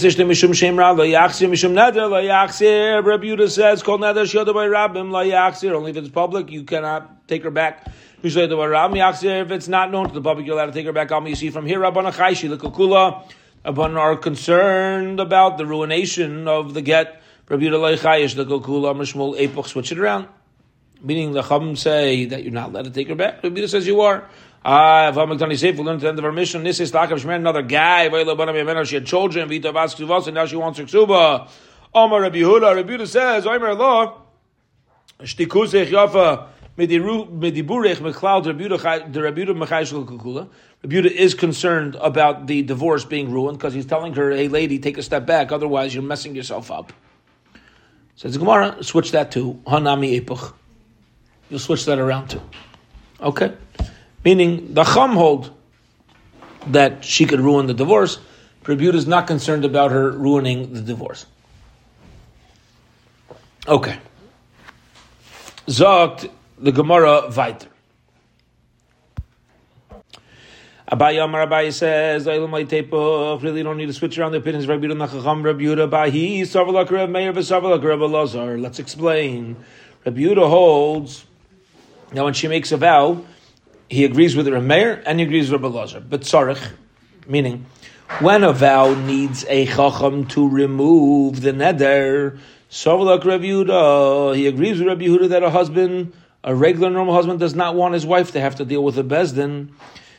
says, 3.50 3.84
"Called 3.84 4.02
neder 4.02 4.26
shoda 4.26 4.54
by 4.54 4.68
rabbim 4.68 5.12
la 5.12 5.22
yachzir." 5.22 5.72
Only 5.72 5.92
if 5.92 5.98
it's 5.98 6.10
public, 6.10 6.52
you 6.52 6.64
cannot 6.64 7.30
take 7.30 7.44
her 7.44 7.52
back. 7.52 7.88
If 8.22 8.36
it's 8.36 9.68
not 9.70 9.92
known 9.92 10.10
to 10.10 10.14
the 10.14 10.20
public, 10.22 10.46
you're 10.46 10.56
allowed 10.56 10.66
to 10.66 10.74
take 10.74 10.88
her 10.88 10.92
back. 10.92 11.10
You 11.10 11.36
see 11.36 11.52
from 11.52 11.66
here, 11.66 11.80
Rabban 11.80 12.12
Achaishi 12.12 12.50
lekukula. 12.54 13.24
Rabban 13.66 13.98
are 13.98 14.18
concerned 14.18 15.22
about 15.22 15.58
the 15.58 15.66
ruination 15.66 16.50
of 16.50 16.74
the 16.74 16.82
get. 16.82 17.22
Rabbi 17.48 17.64
Yehuda 17.64 17.80
la 17.80 17.92
chayish 17.92 18.36
lekukula. 18.36 18.96
Mishmul 18.96 19.40
epoch. 19.40 19.68
Switch 19.68 19.92
it 19.92 20.00
around. 20.00 20.28
Meaning 21.02 21.34
the 21.34 21.44
Chum 21.44 21.76
say 21.76 22.26
that 22.26 22.44
you're 22.44 22.54
not 22.54 22.70
allowed 22.70 22.86
to 22.86 22.92
take 22.92 23.10
her 23.10 23.16
back. 23.16 23.44
Rabbi 23.44 23.66
says 23.66 23.86
you 23.86 24.02
are. 24.02 24.28
Ah, 24.68 25.10
if 25.10 25.18
I'm 25.18 25.56
safe, 25.56 25.76
we'll 25.76 25.86
learn 25.86 25.98
at 25.98 26.02
the 26.02 26.08
end 26.08 26.18
of 26.18 26.26
our 26.26 26.32
mission. 26.32 26.64
This 26.64 26.80
is 26.80 26.92
Takam 26.92 27.20
Shmer, 27.20 27.36
another 27.36 27.62
guy. 27.62 28.10
She 28.86 28.96
had 28.96 29.06
children, 29.06 29.48
Vita 29.48 29.72
Baskuvas, 29.72 30.26
and 30.26 30.34
now 30.34 30.48
she 30.48 30.56
wants 30.56 30.80
her 30.80 30.86
ksuba. 30.86 31.48
Omar 31.94 32.22
Rabbi 32.22 32.38
Yehuda, 32.38 32.76
Rabbi 32.76 32.94
Yehuda 32.94 33.08
says, 33.08 33.46
Omer 33.46 33.68
Allah, 33.68 34.22
Shtikusech 35.20 35.92
Yafa, 35.92 36.48
Mediburech 36.80 37.98
Mechlaud, 37.98 38.44
the 39.14 39.22
Rabbi 39.22 39.42
Yehuda 39.42 39.56
Mechayshel 39.64 40.04
Kukula. 40.08 40.50
Rabbi 40.82 41.10
is 41.10 41.36
concerned 41.36 41.96
about 42.02 42.48
the 42.48 42.64
divorce 42.64 43.06
being 43.06 43.32
ruined 43.32 43.60
because 43.60 43.76
he's 43.76 43.86
telling 43.86 44.16
her, 44.16 44.32
hey 44.32 44.48
lady, 44.48 44.80
take 44.80 44.98
a 44.98 45.04
step 45.04 45.28
back, 45.28 45.52
otherwise 45.52 45.94
you're 45.94 46.02
messing 46.02 46.36
yourself 46.36 46.72
up. 46.72 46.92
Says 48.16 48.38
Gemara, 48.38 48.84
switch 48.84 49.12
that 49.12 49.32
to 49.32 49.62
Hanami 49.68 50.22
Epuch. 50.22 50.54
You'll 51.50 51.60
switch 51.60 51.86
that 51.86 52.00
around 52.00 52.30
too. 52.30 52.42
Okay? 53.20 53.54
Meaning, 54.24 54.74
the 54.74 54.84
Chum 54.84 55.12
hold 55.16 55.52
that 56.68 57.04
she 57.04 57.26
could 57.26 57.40
ruin 57.40 57.68
the 57.68 57.74
divorce. 57.74 58.20
Rebut 58.66 58.96
is 58.96 59.06
not 59.06 59.28
concerned 59.28 59.66
about 59.66 59.92
her 59.92 60.10
ruining 60.10 60.74
the 60.74 60.82
divorce. 60.82 61.26
Okay. 63.68 63.98
Zogt 65.68 66.30
the 66.58 66.72
Gemara 66.72 67.30
weiter. 67.36 67.68
Abaye 70.92 71.24
Amar 71.24 71.48
Abaye 71.48 71.74
says, 71.74 72.28
really 72.28 73.64
don't 73.64 73.78
need 73.78 73.88
to 73.88 73.94
switch 73.94 74.20
around 74.20 74.34
the 74.34 74.38
opinions. 74.38 74.68
Rabbi 74.68 74.86
Yehuda 74.86 75.08
Nachacham, 75.08 75.44
Rabbi 75.44 75.62
Yehuda, 75.62 75.90
Bahi, 75.90 76.42
Savalak 76.42 76.92
Reb 76.92 77.10
Meir, 77.10 77.34
Savalak 77.34 77.84
Reb. 77.84 78.60
Let's 78.62 78.78
explain. 78.78 79.56
Rabbi 80.06 80.20
Yehuda 80.20 80.48
holds 80.48 81.26
now 82.14 82.26
when 82.26 82.34
she 82.34 82.48
makes 82.48 82.72
a 82.72 82.78
vow, 82.78 83.26
he 83.90 84.06
agrees 84.06 84.36
with 84.36 84.48
Rabbi 84.48 84.66
Meir 84.66 85.04
and 85.06 85.20
he 85.20 85.26
agrees 85.26 85.52
with 85.52 85.62
Rabbi 85.62 85.76
Lazar. 85.76 86.00
But 86.02 86.22
tzarich, 86.22 86.72
meaning 87.28 87.66
when 88.20 88.44
a 88.44 88.54
vow 88.54 88.94
needs 88.94 89.44
a 89.50 89.66
chacham 89.66 90.28
to 90.28 90.48
remove 90.48 91.42
the 91.42 91.52
neder, 91.52 92.38
Sovlak 92.70 93.26
Rabbi 93.26 93.46
Yehuda, 93.46 94.36
he 94.36 94.48
agrees 94.48 94.80
with 94.80 94.88
Rabbi 94.88 95.06
Yehuda 95.06 95.30
that 95.30 95.44
a 95.44 95.50
husband, 95.50 96.14
a 96.44 96.54
regular 96.54 96.92
normal 96.92 97.16
husband, 97.16 97.40
does 97.40 97.56
not 97.56 97.74
want 97.74 97.96
his 97.96 98.06
wife 98.06 98.32
to 98.34 98.40
have 98.40 98.56
to 98.58 98.66
deal 98.66 98.84
with 98.84 99.00
a 99.00 99.04
bezdin. 99.04 99.70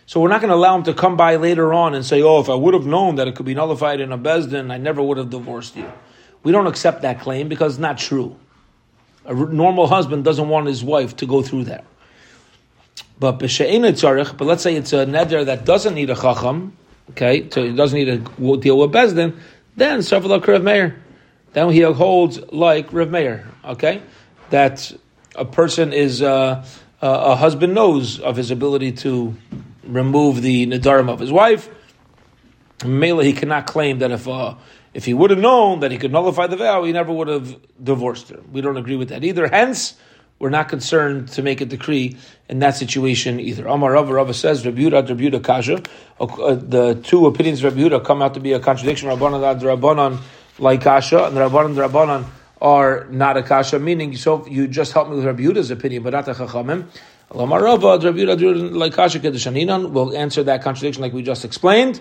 So 0.06 0.20
we're 0.20 0.28
not 0.28 0.40
going 0.40 0.50
to 0.50 0.54
allow 0.54 0.76
him 0.76 0.84
to 0.84 0.94
come 0.94 1.16
by 1.16 1.34
later 1.34 1.74
on 1.74 1.94
and 1.94 2.04
say, 2.04 2.22
"Oh, 2.22 2.40
if 2.40 2.48
I 2.48 2.54
would 2.54 2.74
have 2.74 2.86
known 2.86 3.16
that 3.16 3.26
it 3.26 3.34
could 3.34 3.46
be 3.46 3.54
nullified 3.54 4.00
in 4.00 4.12
a 4.12 4.18
bezdin, 4.18 4.70
I 4.70 4.78
never 4.78 5.02
would 5.02 5.18
have 5.18 5.30
divorced 5.30 5.76
you." 5.76 5.90
We 6.44 6.52
don't 6.52 6.68
accept 6.68 7.02
that 7.02 7.20
claim 7.20 7.48
because 7.48 7.74
it's 7.74 7.80
not 7.80 7.98
true. 7.98 8.36
A 9.24 9.34
normal 9.34 9.88
husband 9.88 10.24
doesn't 10.24 10.48
want 10.48 10.68
his 10.68 10.84
wife 10.84 11.16
to 11.16 11.26
go 11.26 11.42
through 11.42 11.64
that. 11.64 11.84
But 13.18 13.38
but 13.38 14.40
let's 14.40 14.62
say 14.62 14.76
it's 14.76 14.92
a 14.92 15.06
neder 15.06 15.44
that 15.44 15.64
doesn't 15.64 15.94
need 15.94 16.10
a 16.10 16.14
chacham, 16.14 16.76
okay, 17.10 17.48
so 17.50 17.64
it 17.64 17.72
doesn't 17.72 17.98
need 17.98 18.04
to 18.04 18.56
deal 18.58 18.78
with 18.78 18.92
bezdin, 18.92 19.34
then 19.74 20.00
Savalak 20.00 20.46
Rav 20.46 20.62
Meir. 20.62 21.02
Then 21.52 21.70
he 21.70 21.80
holds 21.80 22.38
like 22.52 22.92
Rav 22.92 23.10
Meir, 23.10 23.48
okay, 23.64 24.02
that 24.50 24.92
a 25.34 25.44
person 25.44 25.92
is 25.92 26.22
uh, 26.22 26.64
a 27.00 27.34
husband 27.34 27.74
knows 27.74 28.20
of 28.20 28.36
his 28.36 28.52
ability 28.52 28.92
to 28.92 29.34
remove 29.86 30.42
the 30.42 30.66
nedarim 30.66 31.10
of 31.10 31.20
his 31.20 31.32
wife. 31.32 31.68
Mela, 32.84 33.24
he 33.24 33.32
cannot 33.32 33.66
claim 33.66 34.00
that 34.00 34.10
if 34.10 34.28
uh, 34.28 34.54
if 34.92 35.04
he 35.04 35.14
would 35.14 35.30
have 35.30 35.38
known 35.38 35.80
that 35.80 35.90
he 35.90 35.98
could 35.98 36.12
nullify 36.12 36.46
the 36.46 36.56
vow, 36.56 36.84
he 36.84 36.92
never 36.92 37.12
would 37.12 37.28
have 37.28 37.56
divorced 37.82 38.28
her. 38.30 38.40
We 38.50 38.60
don't 38.60 38.76
agree 38.76 38.96
with 38.96 39.10
that 39.10 39.24
either. 39.24 39.46
Hence, 39.46 39.94
we're 40.38 40.50
not 40.50 40.68
concerned 40.68 41.28
to 41.32 41.42
make 41.42 41.60
a 41.60 41.64
decree 41.64 42.16
in 42.48 42.58
that 42.58 42.76
situation 42.76 43.40
either. 43.40 43.66
Amar 43.66 43.92
Rava 43.92 44.12
Rava 44.12 44.34
says 44.34 44.64
Rebuta 44.64 45.06
Rebuta 45.06 45.42
Kasha. 45.42 45.82
Uh, 46.20 46.54
the 46.54 46.94
two 47.02 47.26
opinions 47.26 47.64
of 47.64 47.72
Rebuta 47.72 48.04
come 48.04 48.20
out 48.20 48.34
to 48.34 48.40
be 48.40 48.52
a 48.52 48.60
contradiction. 48.60 49.08
Rabbanan 49.08 49.60
Rabbanan 49.60 50.20
like 50.58 50.82
Kasha, 50.82 51.24
and 51.24 51.36
the 51.36 51.40
Rabbanan 51.40 51.88
Rabbanan 51.88 52.26
are 52.60 53.06
not 53.10 53.36
a 53.36 53.42
Kasha. 53.42 53.78
Meaning, 53.78 54.16
so 54.16 54.46
you 54.46 54.68
just 54.68 54.92
help 54.92 55.08
me 55.08 55.16
with 55.16 55.24
Rebuda's 55.24 55.70
opinion, 55.70 56.02
but 56.02 56.12
not 56.12 56.26
the 56.26 56.32
Chachamim. 56.32 56.86
We'll 57.30 57.52
answer 60.16 60.42
that 60.44 60.62
contradiction 60.62 61.02
like 61.02 61.12
we 61.12 61.22
just 61.22 61.44
explained. 61.44 62.00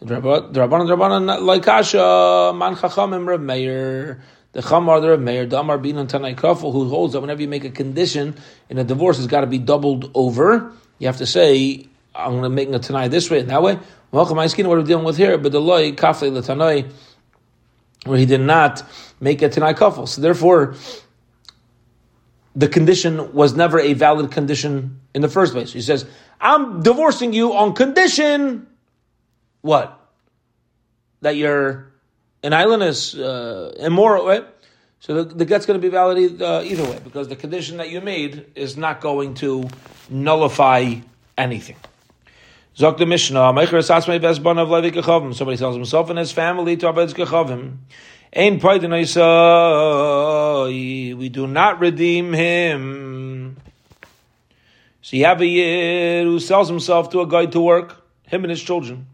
The 0.00 0.14
Rabbanan 0.16 0.52
Rabbanan 0.52 1.42
like 1.42 1.62
Kasha, 1.62 2.52
Man 2.54 2.74
Chachamim 2.76 3.26
Rav 3.26 3.40
Meir. 3.40 4.20
The 4.52 4.62
Chamar 4.62 5.00
the 5.02 5.10
Rav 5.10 5.20
Meir, 5.20 5.44
Damar 5.46 5.76
Bin 5.76 5.98
and 5.98 6.08
Tanai 6.08 6.34
Kafel, 6.34 6.72
who 6.72 6.88
holds 6.88 7.12
that 7.12 7.20
whenever 7.20 7.42
you 7.42 7.48
make 7.48 7.64
a 7.64 7.70
condition 7.70 8.34
in 8.70 8.78
a 8.78 8.84
divorce, 8.84 9.18
it's 9.18 9.26
got 9.26 9.42
to 9.42 9.46
be 9.46 9.58
doubled 9.58 10.10
over. 10.14 10.72
You 10.98 11.08
have 11.08 11.18
to 11.18 11.26
say, 11.26 11.86
I'm 12.14 12.30
going 12.30 12.42
to 12.44 12.48
make 12.48 12.70
a 12.70 12.78
Tanai 12.78 13.08
this 13.08 13.30
way 13.30 13.40
and 13.40 13.50
that 13.50 13.62
way. 13.62 13.78
Welcome, 14.12 14.36
my 14.36 14.46
skin, 14.46 14.66
what 14.66 14.78
we're 14.78 14.84
dealing 14.84 15.04
with 15.04 15.18
here, 15.18 15.36
but 15.36 15.52
the 15.52 15.60
loy 15.60 15.92
Kafle 15.92 16.32
the 16.32 16.40
Tanai, 16.40 16.86
where 18.04 18.16
he 18.16 18.24
did 18.24 18.40
not 18.40 18.82
make 19.20 19.42
a 19.42 19.50
Tanai 19.50 19.74
Kafel. 19.74 20.08
So 20.08 20.22
therefore, 20.22 20.74
the 22.56 22.68
condition 22.68 23.34
was 23.34 23.54
never 23.54 23.78
a 23.78 23.92
valid 23.92 24.32
condition 24.32 25.00
in 25.14 25.20
the 25.20 25.28
first 25.28 25.52
place. 25.52 25.72
He 25.72 25.82
says, 25.82 26.06
I'm 26.40 26.82
divorcing 26.82 27.32
you 27.32 27.54
on 27.54 27.74
condition 27.74 28.66
what? 29.60 30.00
That 31.20 31.36
you're 31.36 31.92
an 32.42 32.52
island 32.52 32.82
is 32.84 33.14
uh, 33.14 33.74
immoral, 33.78 34.26
right? 34.26 34.46
So 35.00 35.22
the, 35.22 35.34
the 35.34 35.44
get's 35.44 35.66
going 35.66 35.80
to 35.80 35.84
be 35.84 35.90
valid 35.90 36.40
uh, 36.40 36.62
either 36.64 36.84
way 36.84 37.00
because 37.02 37.28
the 37.28 37.36
condition 37.36 37.76
that 37.78 37.90
you 37.90 38.00
made 38.00 38.46
is 38.54 38.76
not 38.76 39.00
going 39.00 39.34
to 39.34 39.68
nullify 40.08 40.94
anything. 41.36 41.76
Zok 42.76 42.98
the 42.98 43.06
Mishnah, 43.06 43.52
somebody 45.34 45.56
tells 45.56 45.76
himself 45.76 46.10
and 46.10 46.18
his 46.18 46.30
family 46.30 46.76
to 46.76 46.88
Abed's 46.88 47.14
Gechavim. 47.14 47.78
Ain 48.32 48.58
we 51.16 51.28
do 51.28 51.46
not 51.46 51.80
redeem 51.80 52.32
him. 52.32 53.56
So 55.02 55.16
you 55.16 55.24
have 55.24 55.40
a 55.40 55.46
year 55.46 56.24
who 56.24 56.40
sells 56.40 56.68
himself 56.68 57.10
to 57.10 57.20
a 57.20 57.26
guy 57.26 57.46
to 57.46 57.60
work, 57.60 58.04
him 58.26 58.42
and 58.42 58.50
his 58.50 58.62
children. 58.62 59.06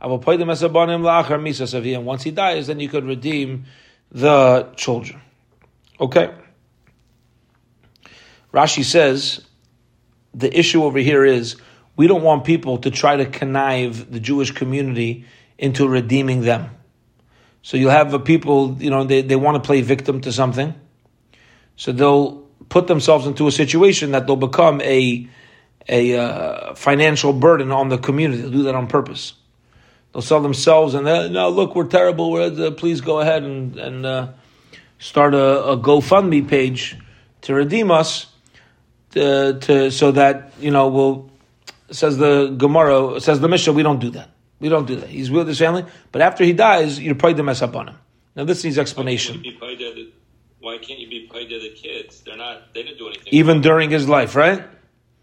And 0.00 0.20
once 0.20 2.22
he 2.24 2.30
dies, 2.32 2.66
then 2.66 2.80
you 2.80 2.88
could 2.88 3.04
redeem 3.04 3.66
the 4.10 4.68
children. 4.74 5.20
Okay. 6.00 6.34
Rashi 8.52 8.84
says 8.84 9.42
the 10.34 10.58
issue 10.58 10.82
over 10.82 10.98
here 10.98 11.24
is 11.24 11.56
we 11.96 12.08
don't 12.08 12.22
want 12.22 12.44
people 12.44 12.78
to 12.78 12.90
try 12.90 13.16
to 13.16 13.26
connive 13.26 14.10
the 14.10 14.18
Jewish 14.18 14.50
community 14.50 15.24
into 15.56 15.88
redeeming 15.88 16.40
them. 16.40 16.70
So 17.62 17.76
you'll 17.76 17.90
have 17.90 18.24
people, 18.24 18.76
you 18.80 18.90
know, 18.90 19.04
they, 19.04 19.22
they 19.22 19.36
want 19.36 19.62
to 19.62 19.66
play 19.66 19.80
victim 19.80 20.20
to 20.22 20.32
something. 20.32 20.74
So 21.76 21.92
they'll 21.92 22.42
put 22.68 22.88
themselves 22.88 23.26
into 23.26 23.46
a 23.46 23.52
situation 23.52 24.12
that 24.12 24.26
they'll 24.26 24.36
become 24.36 24.80
a, 24.80 25.28
a 25.88 26.18
uh, 26.18 26.74
financial 26.74 27.32
burden 27.32 27.70
on 27.70 27.88
the 27.88 27.98
community. 27.98 28.42
They'll 28.42 28.50
do 28.50 28.62
that 28.64 28.74
on 28.74 28.88
purpose. 28.88 29.34
They'll 30.12 30.22
sell 30.22 30.40
themselves 30.40 30.94
and 30.94 31.04
no, 31.04 31.48
look, 31.48 31.74
we're 31.74 31.86
terrible. 31.86 32.30
We're, 32.32 32.66
uh, 32.66 32.70
please 32.72 33.00
go 33.00 33.20
ahead 33.20 33.44
and, 33.44 33.78
and 33.78 34.04
uh, 34.04 34.28
start 34.98 35.34
a, 35.34 35.64
a, 35.64 35.78
GoFundMe 35.78 36.46
page 36.46 36.98
to 37.42 37.54
redeem 37.54 37.90
us, 37.90 38.26
to, 39.12 39.58
to, 39.60 39.90
so 39.90 40.12
that 40.12 40.52
you 40.60 40.70
know 40.70 40.88
we'll. 40.88 41.30
Says 41.90 42.16
the 42.16 42.48
Gemara, 42.48 43.20
says 43.20 43.40
the 43.40 43.48
Mishnah, 43.48 43.74
we 43.74 43.82
don't 43.82 44.00
do 44.00 44.08
that. 44.10 44.30
We 44.62 44.68
don't 44.68 44.86
do 44.86 44.96
that. 44.96 45.08
He's 45.08 45.28
with 45.28 45.48
his 45.48 45.58
family, 45.58 45.84
but 46.12 46.22
after 46.22 46.44
he 46.44 46.52
dies, 46.52 47.00
you're 47.00 47.16
paid 47.16 47.36
to 47.36 47.42
mess 47.42 47.60
up 47.62 47.74
on 47.74 47.88
him. 47.88 47.98
Now 48.36 48.44
this 48.44 48.62
needs 48.62 48.78
explanation. 48.78 49.44
Why 50.60 50.78
can't 50.78 51.00
you 51.00 51.08
be 51.08 51.28
paid 51.30 51.48
to 51.48 51.58
the 51.58 51.70
kids? 51.70 52.20
They're 52.20 52.36
not. 52.36 52.72
They 52.72 52.84
didn't 52.84 52.98
do 52.98 53.08
anything. 53.08 53.32
Even 53.32 53.60
during 53.60 53.90
his 53.90 54.08
life, 54.08 54.36
right? 54.36 54.62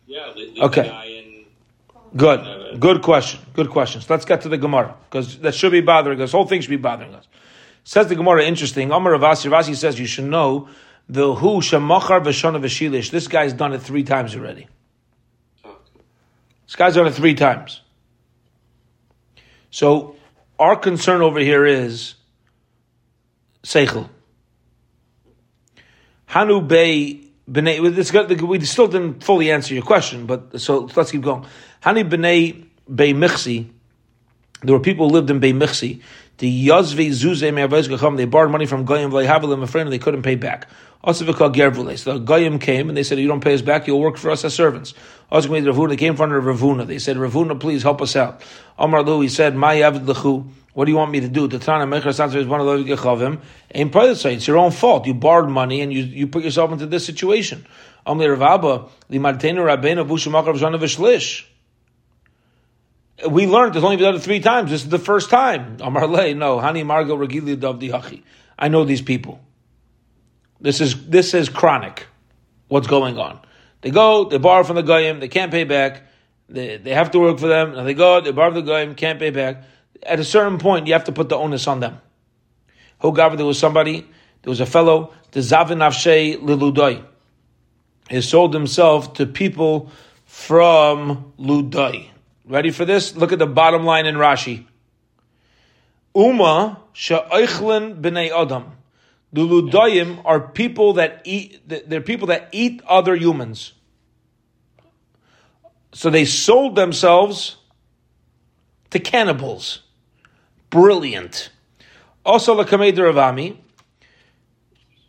Yeah. 0.05 0.33
okay. 0.63 1.45
Good. 2.15 2.79
Good 2.81 3.01
question. 3.01 3.39
Good 3.53 3.69
question. 3.69 4.01
So 4.01 4.13
let's 4.13 4.25
get 4.25 4.41
to 4.41 4.49
the 4.49 4.57
Gemara 4.57 4.95
because 5.09 5.39
that 5.39 5.55
should 5.55 5.71
be 5.71 5.79
bothering 5.79 6.19
us. 6.19 6.25
This 6.25 6.31
whole 6.33 6.45
thing 6.45 6.59
should 6.59 6.69
be 6.69 6.75
bothering 6.75 7.15
us. 7.15 7.25
Says 7.85 8.07
the 8.07 8.15
Gemara, 8.15 8.43
interesting. 8.43 8.91
Amar 8.91 9.13
Ravasi, 9.13 9.49
Ravasi 9.49 9.75
says 9.75 9.97
you 9.97 10.05
should 10.05 10.25
know 10.25 10.67
the 11.07 11.33
who 11.35 11.61
shemachar 11.61 12.21
v'shana 12.21 12.59
v'shilish. 12.61 13.09
This 13.09 13.29
guy's 13.29 13.53
done 13.53 13.71
it 13.71 13.81
three 13.81 14.03
times 14.03 14.35
already. 14.35 14.67
Oh. 15.63 15.77
This 16.65 16.75
guy's 16.75 16.95
done 16.95 17.07
it 17.07 17.13
three 17.13 17.35
times. 17.35 17.81
So 19.71 20.15
our 20.57 20.75
concern 20.75 21.21
over 21.21 21.39
here 21.39 21.65
is 21.65 22.15
seichel. 23.63 24.09
Hanu 26.25 26.61
Bey 26.61 27.21
B'nai, 27.49 27.79
we 28.47 28.63
still 28.65 28.87
didn't 28.87 29.23
fully 29.23 29.51
answer 29.51 29.73
your 29.73 29.83
question, 29.83 30.25
but 30.27 30.61
so 30.61 30.89
let's 30.95 31.11
keep 31.11 31.21
going. 31.21 31.45
Hani 31.83 32.07
B'nai 32.07 32.65
Bei 32.87 33.13
Michsi, 33.13 33.69
there 34.61 34.75
were 34.75 34.81
people 34.81 35.09
who 35.09 35.15
lived 35.15 35.29
in 35.29 35.39
Bei 35.39 35.51
Michsi. 35.51 36.01
The 36.37 36.67
Yazvi 36.67 37.09
Zuze 37.09 37.51
Me'avez 37.53 38.17
they 38.17 38.25
borrowed 38.25 38.51
money 38.51 38.65
from 38.65 38.85
Goyim 38.85 39.11
V'lehavilim, 39.11 39.61
a 39.61 39.67
friend, 39.67 39.87
and 39.87 39.93
they 39.93 39.99
couldn't 39.99 40.21
pay 40.21 40.35
back. 40.35 40.69
So 41.05 41.23
the 41.23 42.21
Goyim 42.25 42.59
came 42.59 42.89
and 42.89 42.97
they 42.97 43.03
said, 43.03 43.19
You 43.19 43.27
don't 43.27 43.43
pay 43.43 43.53
us 43.53 43.61
back, 43.61 43.87
you'll 43.87 44.01
work 44.01 44.17
for 44.17 44.29
us 44.31 44.43
as 44.43 44.53
servants. 44.53 44.93
Also, 45.31 45.49
Ravuna, 45.49 45.89
they 45.89 45.95
came 45.95 46.11
in 46.11 46.17
front 46.17 46.33
of 46.33 46.43
Ravuna. 46.43 46.87
They 46.87 46.97
said, 46.97 47.17
Ravuna, 47.17 47.59
please 47.59 47.83
help 47.83 48.01
us 48.01 48.15
out. 48.15 48.41
Amar 48.77 49.03
Lu, 49.03 49.21
he 49.21 49.29
said, 49.29 49.55
My 49.55 49.75
Yavid 49.75 50.05
Lechu. 50.05 50.49
What 50.73 50.85
do 50.85 50.91
you 50.91 50.97
want 50.97 51.11
me 51.11 51.19
to 51.19 51.27
do? 51.27 51.47
The 51.47 51.59
Tana 51.59 51.85
Mechra 51.85 52.35
is 52.35 52.47
one 52.47 52.59
of 52.59 52.65
those 52.65 52.85
Gechavim. 52.85 53.41
Ain't 53.73 53.93
say 54.17 54.35
It's 54.35 54.47
your 54.47 54.57
own 54.57 54.71
fault. 54.71 55.05
You 55.07 55.13
borrowed 55.13 55.49
money 55.49 55.81
and 55.81 55.91
you, 55.91 56.03
you 56.03 56.27
put 56.27 56.43
yourself 56.43 56.71
into 56.71 56.85
this 56.85 57.05
situation. 57.05 57.65
Amli 58.07 58.37
Ravaba. 58.37 58.89
We 63.29 63.47
learned 63.47 63.75
it's 63.75 63.83
only 63.83 63.97
been 63.97 64.11
done 64.13 64.19
three 64.19 64.39
times. 64.39 64.71
This 64.71 64.83
is 64.83 64.89
the 64.89 64.99
first 64.99 65.29
time. 65.29 65.77
Amar 65.81 66.07
Le, 66.07 66.33
no. 66.33 66.57
Hani 66.59 66.85
Margo 66.85 67.17
Regili 67.17 67.57
Davdi 67.57 67.91
Hachi. 67.91 68.23
I 68.57 68.69
know 68.69 68.85
these 68.85 69.01
people. 69.01 69.41
This 70.61 70.79
is 70.79 71.07
this 71.07 71.33
is 71.33 71.49
chronic. 71.49 72.07
What's 72.67 72.87
going 72.87 73.17
on? 73.17 73.39
They 73.81 73.91
go, 73.91 74.25
they 74.25 74.37
borrow 74.37 74.63
from 74.63 74.75
the 74.75 74.83
goyim, 74.83 75.19
they 75.19 75.27
can't 75.27 75.51
pay 75.51 75.63
back. 75.63 76.03
They, 76.49 76.77
they 76.77 76.93
have 76.93 77.11
to 77.11 77.19
work 77.19 77.39
for 77.39 77.47
them. 77.47 77.75
And 77.75 77.87
they 77.87 77.93
go, 77.93 78.21
they 78.21 78.31
borrow 78.31 78.51
the 78.51 78.61
goyim, 78.61 78.95
can't 78.95 79.19
pay 79.19 79.29
back 79.29 79.63
at 80.03 80.19
a 80.19 80.23
certain 80.23 80.57
point, 80.57 80.87
you 80.87 80.93
have 80.93 81.05
to 81.05 81.11
put 81.11 81.29
the 81.29 81.35
onus 81.35 81.67
on 81.67 81.79
them. 81.79 81.99
However, 83.01 83.35
there 83.35 83.45
was 83.45 83.59
somebody, 83.59 84.01
there 84.41 84.49
was 84.49 84.59
a 84.59 84.65
fellow, 84.65 85.13
the 85.31 85.39
Zavin 85.39 85.77
Avshei 85.77 86.37
Liludai. 86.37 87.03
He 88.09 88.21
sold 88.21 88.53
himself 88.53 89.13
to 89.13 89.25
people 89.25 89.91
from 90.25 91.33
Ludai. 91.39 92.09
Ready 92.45 92.71
for 92.71 92.85
this? 92.85 93.15
Look 93.15 93.31
at 93.31 93.39
the 93.39 93.47
bottom 93.47 93.85
line 93.85 94.05
in 94.05 94.15
Rashi. 94.15 94.65
Uma 96.15 96.79
sha'eichlin 96.93 98.01
b'nei 98.01 98.31
adam. 98.31 98.71
The 99.31 99.41
Ludoyim 99.41 100.21
are 100.25 100.39
people 100.39 100.93
that 100.93 101.21
eat, 101.23 101.61
they're 101.67 102.01
people 102.01 102.27
that 102.27 102.49
eat 102.51 102.81
other 102.87 103.15
humans. 103.15 103.73
So 105.91 106.09
they 106.09 106.25
sold 106.25 106.75
themselves 106.75 107.57
to 108.89 108.99
cannibals. 108.99 109.81
Brilliant. 110.69 111.49
Also, 112.25 112.55
the 112.55 112.63
Lakamei 112.63 112.93
Ravami. 112.93 113.57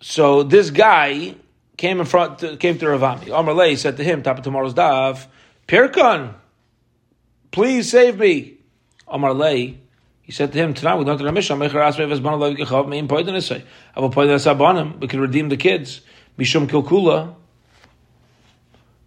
So 0.00 0.42
this 0.42 0.70
guy 0.70 1.34
came 1.76 2.00
in 2.00 2.06
front, 2.06 2.60
came 2.60 2.78
to 2.78 2.86
Ravami. 2.86 3.28
Amar 3.38 3.76
said 3.76 3.96
to 3.98 4.04
him, 4.04 4.22
top 4.22 4.38
of 4.38 4.44
tomorrow's 4.44 4.74
daf, 4.74 5.26
Pirkan, 5.66 6.34
please 7.50 7.90
save 7.90 8.18
me. 8.18 8.58
Amar 9.08 9.34
he 10.30 10.34
said 10.34 10.52
to 10.52 10.58
him, 10.58 10.74
tonight 10.74 10.94
we 10.94 11.04
don't 11.04 11.18
to 11.18 11.24
the 11.24 11.32
Mishnah, 11.32 11.56
Mecher 11.56 11.70
Asmei 11.70 12.06
Vesban 12.08 12.38
Alav 12.38 12.56
Gechav, 12.56 12.88
Mein 12.88 13.08
Poiden 13.08 13.34
Esay. 13.34 13.64
I 13.96 13.98
will 13.98 14.10
Poiden 14.10 14.36
Esabanim, 14.36 15.00
we 15.00 15.08
can 15.08 15.18
redeem 15.18 15.48
the 15.48 15.56
kids. 15.56 16.02
Mishum 16.38 16.68
Kilkula, 16.68 17.34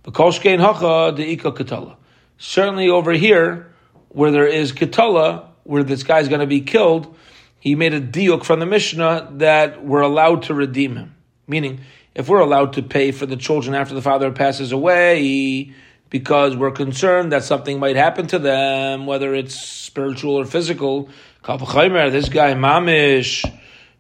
B'kol 0.03 0.59
Hacha, 0.59 1.15
the 1.15 1.31
Ika 1.31 1.53
Ketala. 1.53 1.95
Certainly 2.37 2.89
over 2.89 3.13
here, 3.13 3.73
where 4.09 4.31
there 4.31 4.45
is 4.45 4.73
Ketala, 4.73 5.45
where 5.63 5.81
this 5.81 6.03
guy's 6.03 6.27
going 6.27 6.41
to 6.41 6.45
be 6.45 6.59
killed, 6.59 7.15
he 7.57 7.75
made 7.75 7.93
a 7.93 8.01
diuk 8.01 8.43
from 8.43 8.59
the 8.59 8.65
Mishnah 8.65 9.29
that 9.35 9.81
we're 9.81 10.01
allowed 10.01 10.43
to 10.43 10.53
redeem 10.53 10.97
him. 10.97 11.15
Meaning, 11.47 11.79
if 12.15 12.27
we're 12.27 12.41
allowed 12.41 12.73
to 12.73 12.83
pay 12.83 13.13
for 13.13 13.25
the 13.25 13.37
children 13.37 13.75
after 13.75 13.95
the 13.95 14.01
father 14.01 14.29
passes 14.33 14.73
away, 14.73 15.73
because 16.13 16.55
we're 16.55 16.69
concerned 16.69 17.31
that 17.31 17.43
something 17.43 17.79
might 17.79 17.95
happen 17.95 18.27
to 18.27 18.37
them, 18.37 19.07
whether 19.07 19.33
it's 19.33 19.55
spiritual 19.55 20.35
or 20.35 20.45
physical. 20.45 21.09
This 21.43 22.29
guy, 22.29 22.53
Mamish, 22.53 23.43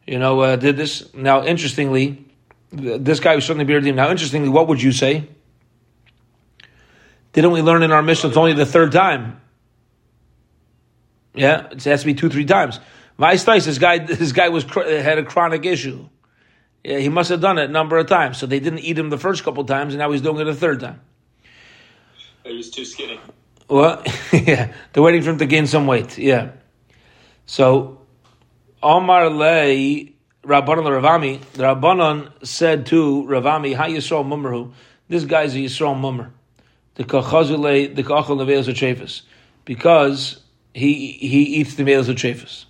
you 0.05 0.19
know, 0.19 0.39
uh, 0.41 0.55
did 0.55 0.77
this. 0.77 1.11
Now, 1.15 1.43
interestingly, 1.43 2.23
this 2.71 3.19
guy 3.19 3.33
was 3.33 3.45
certainly 3.45 3.65
bearded. 3.65 3.95
Now, 3.95 4.11
interestingly, 4.11 4.49
what 4.49 4.67
would 4.67 4.79
you 4.79 4.91
say? 4.91 5.27
Didn't 7.31 7.49
we 7.49 7.63
learn 7.63 7.81
in 7.81 7.91
our 7.91 8.03
mission 8.03 8.29
it's 8.29 8.37
only 8.37 8.53
the 8.53 8.67
third 8.67 8.91
time? 8.91 9.41
Yeah, 11.33 11.69
it 11.71 11.83
has 11.85 12.01
to 12.01 12.05
be 12.05 12.13
two, 12.13 12.29
three 12.29 12.45
times. 12.45 12.79
Vice 13.17 13.43
this 13.43 13.79
guy, 13.79 13.97
this 13.97 14.33
guy 14.33 14.49
was 14.49 14.65
had 14.65 15.17
a 15.17 15.23
chronic 15.23 15.65
issue. 15.65 16.07
Yeah, 16.83 16.99
he 16.99 17.09
must 17.09 17.31
have 17.31 17.41
done 17.41 17.57
it 17.57 17.71
a 17.71 17.73
number 17.73 17.97
of 17.97 18.05
times. 18.05 18.37
So 18.37 18.45
they 18.45 18.59
didn't 18.59 18.79
eat 18.79 18.99
him 18.99 19.09
the 19.09 19.17
first 19.17 19.43
couple 19.43 19.63
times, 19.63 19.95
and 19.95 19.99
now 19.99 20.11
he's 20.11 20.21
doing 20.21 20.37
it 20.37 20.47
a 20.47 20.53
third 20.53 20.79
time. 20.79 21.01
He 22.43 22.57
was 22.57 22.69
too 22.69 22.85
skinny. 22.85 23.19
Well, 23.69 24.03
yeah, 24.33 24.73
they're 24.91 25.03
waiting 25.03 25.21
for 25.21 25.31
him 25.31 25.37
to 25.39 25.45
gain 25.45 25.67
some 25.67 25.87
weight. 25.87 26.17
Yeah. 26.17 26.51
So, 27.45 28.01
Omar 28.81 29.29
Lei, 29.29 30.13
Rabbanon 30.43 31.01
Ravami, 31.01 31.41
the 31.53 31.63
Rabbanon 31.63 32.45
said 32.45 32.85
to 32.87 33.23
Ravami, 33.23 33.75
Hi 33.75 33.89
Yisrael 33.91 34.25
Mummerhu, 34.25 34.73
this 35.07 35.25
guy's 35.25 35.55
a 35.55 35.59
Yisrael 35.59 35.97
Mummer. 35.97 36.33
The 36.95 37.03
Kachazule, 37.03 37.95
the 37.95 38.03
Kachal 38.03 38.37
Neveas 38.37 38.67
of 38.67 39.21
because 39.65 40.41
he 40.73 41.11
he 41.13 41.43
eats 41.43 41.75
the 41.75 41.83
males 41.83 42.09
of 42.09 42.15
Chafis. 42.15 42.65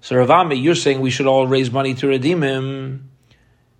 So 0.00 0.16
Ravami, 0.16 0.62
you're 0.62 0.74
saying 0.74 1.00
we 1.00 1.10
should 1.10 1.26
all 1.26 1.46
raise 1.46 1.70
money 1.70 1.94
to 1.94 2.06
redeem 2.06 2.42
him. 2.42 3.10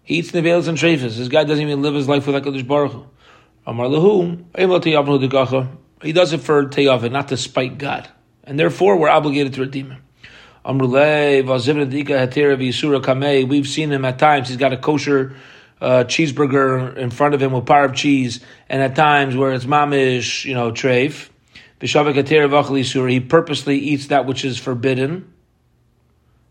He 0.03 0.17
eats 0.17 0.31
the 0.31 0.43
males 0.43 0.69
and 0.69 0.79
Chafis. 0.79 1.17
This 1.17 1.29
guy 1.29 1.45
doesn't 1.45 1.63
even 1.63 1.83
live 1.83 1.95
his 1.95 2.09
life 2.09 2.27
with 2.27 2.35
HaKadosh 2.37 2.67
Baruch 2.67 2.93
Hu. 2.93 3.07
Amar 3.69 3.87
Lahu, 3.87 4.45
he 6.03 6.13
does 6.13 6.33
it 6.33 6.41
for 6.41 6.65
Teyavah, 6.65 7.13
not 7.13 7.29
to 7.29 7.37
spite 7.37 7.77
God. 7.77 8.09
And 8.45 8.59
therefore, 8.59 8.97
we're 8.97 9.11
obligated 9.11 9.53
to 9.55 9.61
redeem 9.61 9.91
him. 9.91 10.03
We've 10.65 10.91
seen 13.69 13.93
him 13.93 14.05
at 14.07 14.19
times. 14.19 14.49
He's 14.49 14.57
got 14.57 14.73
a 14.73 14.79
kosher 14.79 15.37
uh, 15.83 16.05
cheeseburger 16.05 16.97
in 16.97 17.11
front 17.11 17.35
of 17.35 17.43
him 17.43 17.53
with 17.53 17.67
par 17.67 17.85
of 17.85 17.95
cheese, 17.95 18.41
and 18.71 18.83
at 18.83 18.97
times 18.97 19.37
where 19.37 19.53
it's 19.53 19.67
mamish, 19.67 20.47
you 20.47 20.55
know, 20.55 20.73
treif. 20.73 21.29
He 23.11 23.21
purposely 23.21 23.79
eats 23.79 24.07
that 24.07 24.25
which 24.25 24.47
is 24.47 24.59
forbidden. 24.59 25.31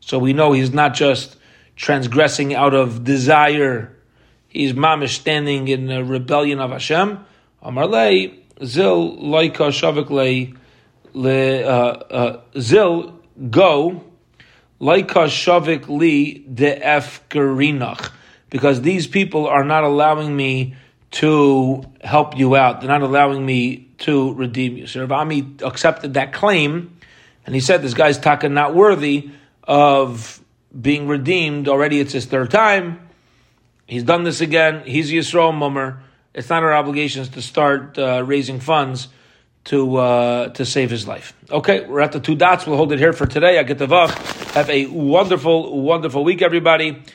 So 0.02 0.20
we 0.20 0.34
know 0.34 0.52
he's 0.52 0.72
not 0.72 0.94
just 0.94 1.36
transgressing 1.76 2.54
out 2.54 2.76
of 2.76 3.04
desire 3.04 3.97
he's 4.48 4.74
mamish 4.74 5.16
standing 5.16 5.68
in 5.68 5.90
a 5.92 6.04
rebellion 6.04 6.60
of 6.60 6.72
Hashem. 6.72 7.26
Amarle 7.64 8.40
zil 8.64 9.18
loika 9.18 9.70
shavik 9.70 10.10
le 10.10 10.54
le 11.14 11.64
uh, 11.64 11.70
uh, 11.70 12.42
zil 12.60 13.20
go 13.50 14.04
loika 14.80 15.28
shavik 15.28 15.88
li 15.88 16.40
de 16.54 16.80
efkerinach 16.80 18.12
because 18.50 18.82
these 18.82 19.08
people 19.08 19.48
are 19.48 19.64
not 19.64 19.84
allowing 19.84 20.36
me 20.36 20.76
to 21.10 21.84
help 22.02 22.38
you 22.38 22.56
out. 22.56 22.82
They're 22.82 22.90
not 22.90 23.02
allowing 23.02 23.46
me 23.46 23.88
to 24.00 24.34
redeem 24.34 24.78
you. 24.78 24.88
So 24.88 25.08
Ravami 25.08 25.62
accepted 25.62 26.16
that 26.16 26.34
claim, 26.34 26.98
and 27.46 27.56
he 27.56 27.62
said, 27.62 27.82
"This 27.82 27.94
guy's 27.94 28.20
taka 28.20 28.50
not 28.50 28.76
worthy 28.76 29.32
of 29.64 30.42
being 30.80 31.08
redeemed. 31.08 31.68
Already, 31.68 32.00
it's 32.00 32.14
his 32.14 32.26
third 32.26 32.52
time." 32.52 33.07
He's 33.88 34.04
done 34.04 34.24
this 34.24 34.42
again. 34.42 34.84
He's 34.86 35.12
Yisrael 35.12 35.54
Mummer. 35.54 36.04
It's 36.34 36.50
not 36.50 36.62
our 36.62 36.74
obligations 36.74 37.30
to 37.30 37.42
start 37.42 37.98
uh, 37.98 38.22
raising 38.24 38.60
funds 38.60 39.08
to 39.64 39.96
uh, 39.98 40.50
to 40.50 40.66
save 40.66 40.92
his 40.92 41.08
life. 41.08 41.34
Okay, 41.50 41.86
we're 41.86 42.02
at 42.02 42.12
the 42.12 42.20
two 42.20 42.36
dots. 42.36 42.68
We'll 42.68 42.78
hold 42.78 42.92
it 42.92 43.00
here 43.00 43.14
for 43.14 43.26
today. 43.26 43.58
I 43.58 43.64
get 43.64 43.78
the 43.78 43.88
vach. 43.88 44.12
Have 44.54 44.70
a 44.70 44.86
wonderful, 44.88 45.82
wonderful 45.82 46.24
week, 46.24 46.42
everybody. 46.42 47.02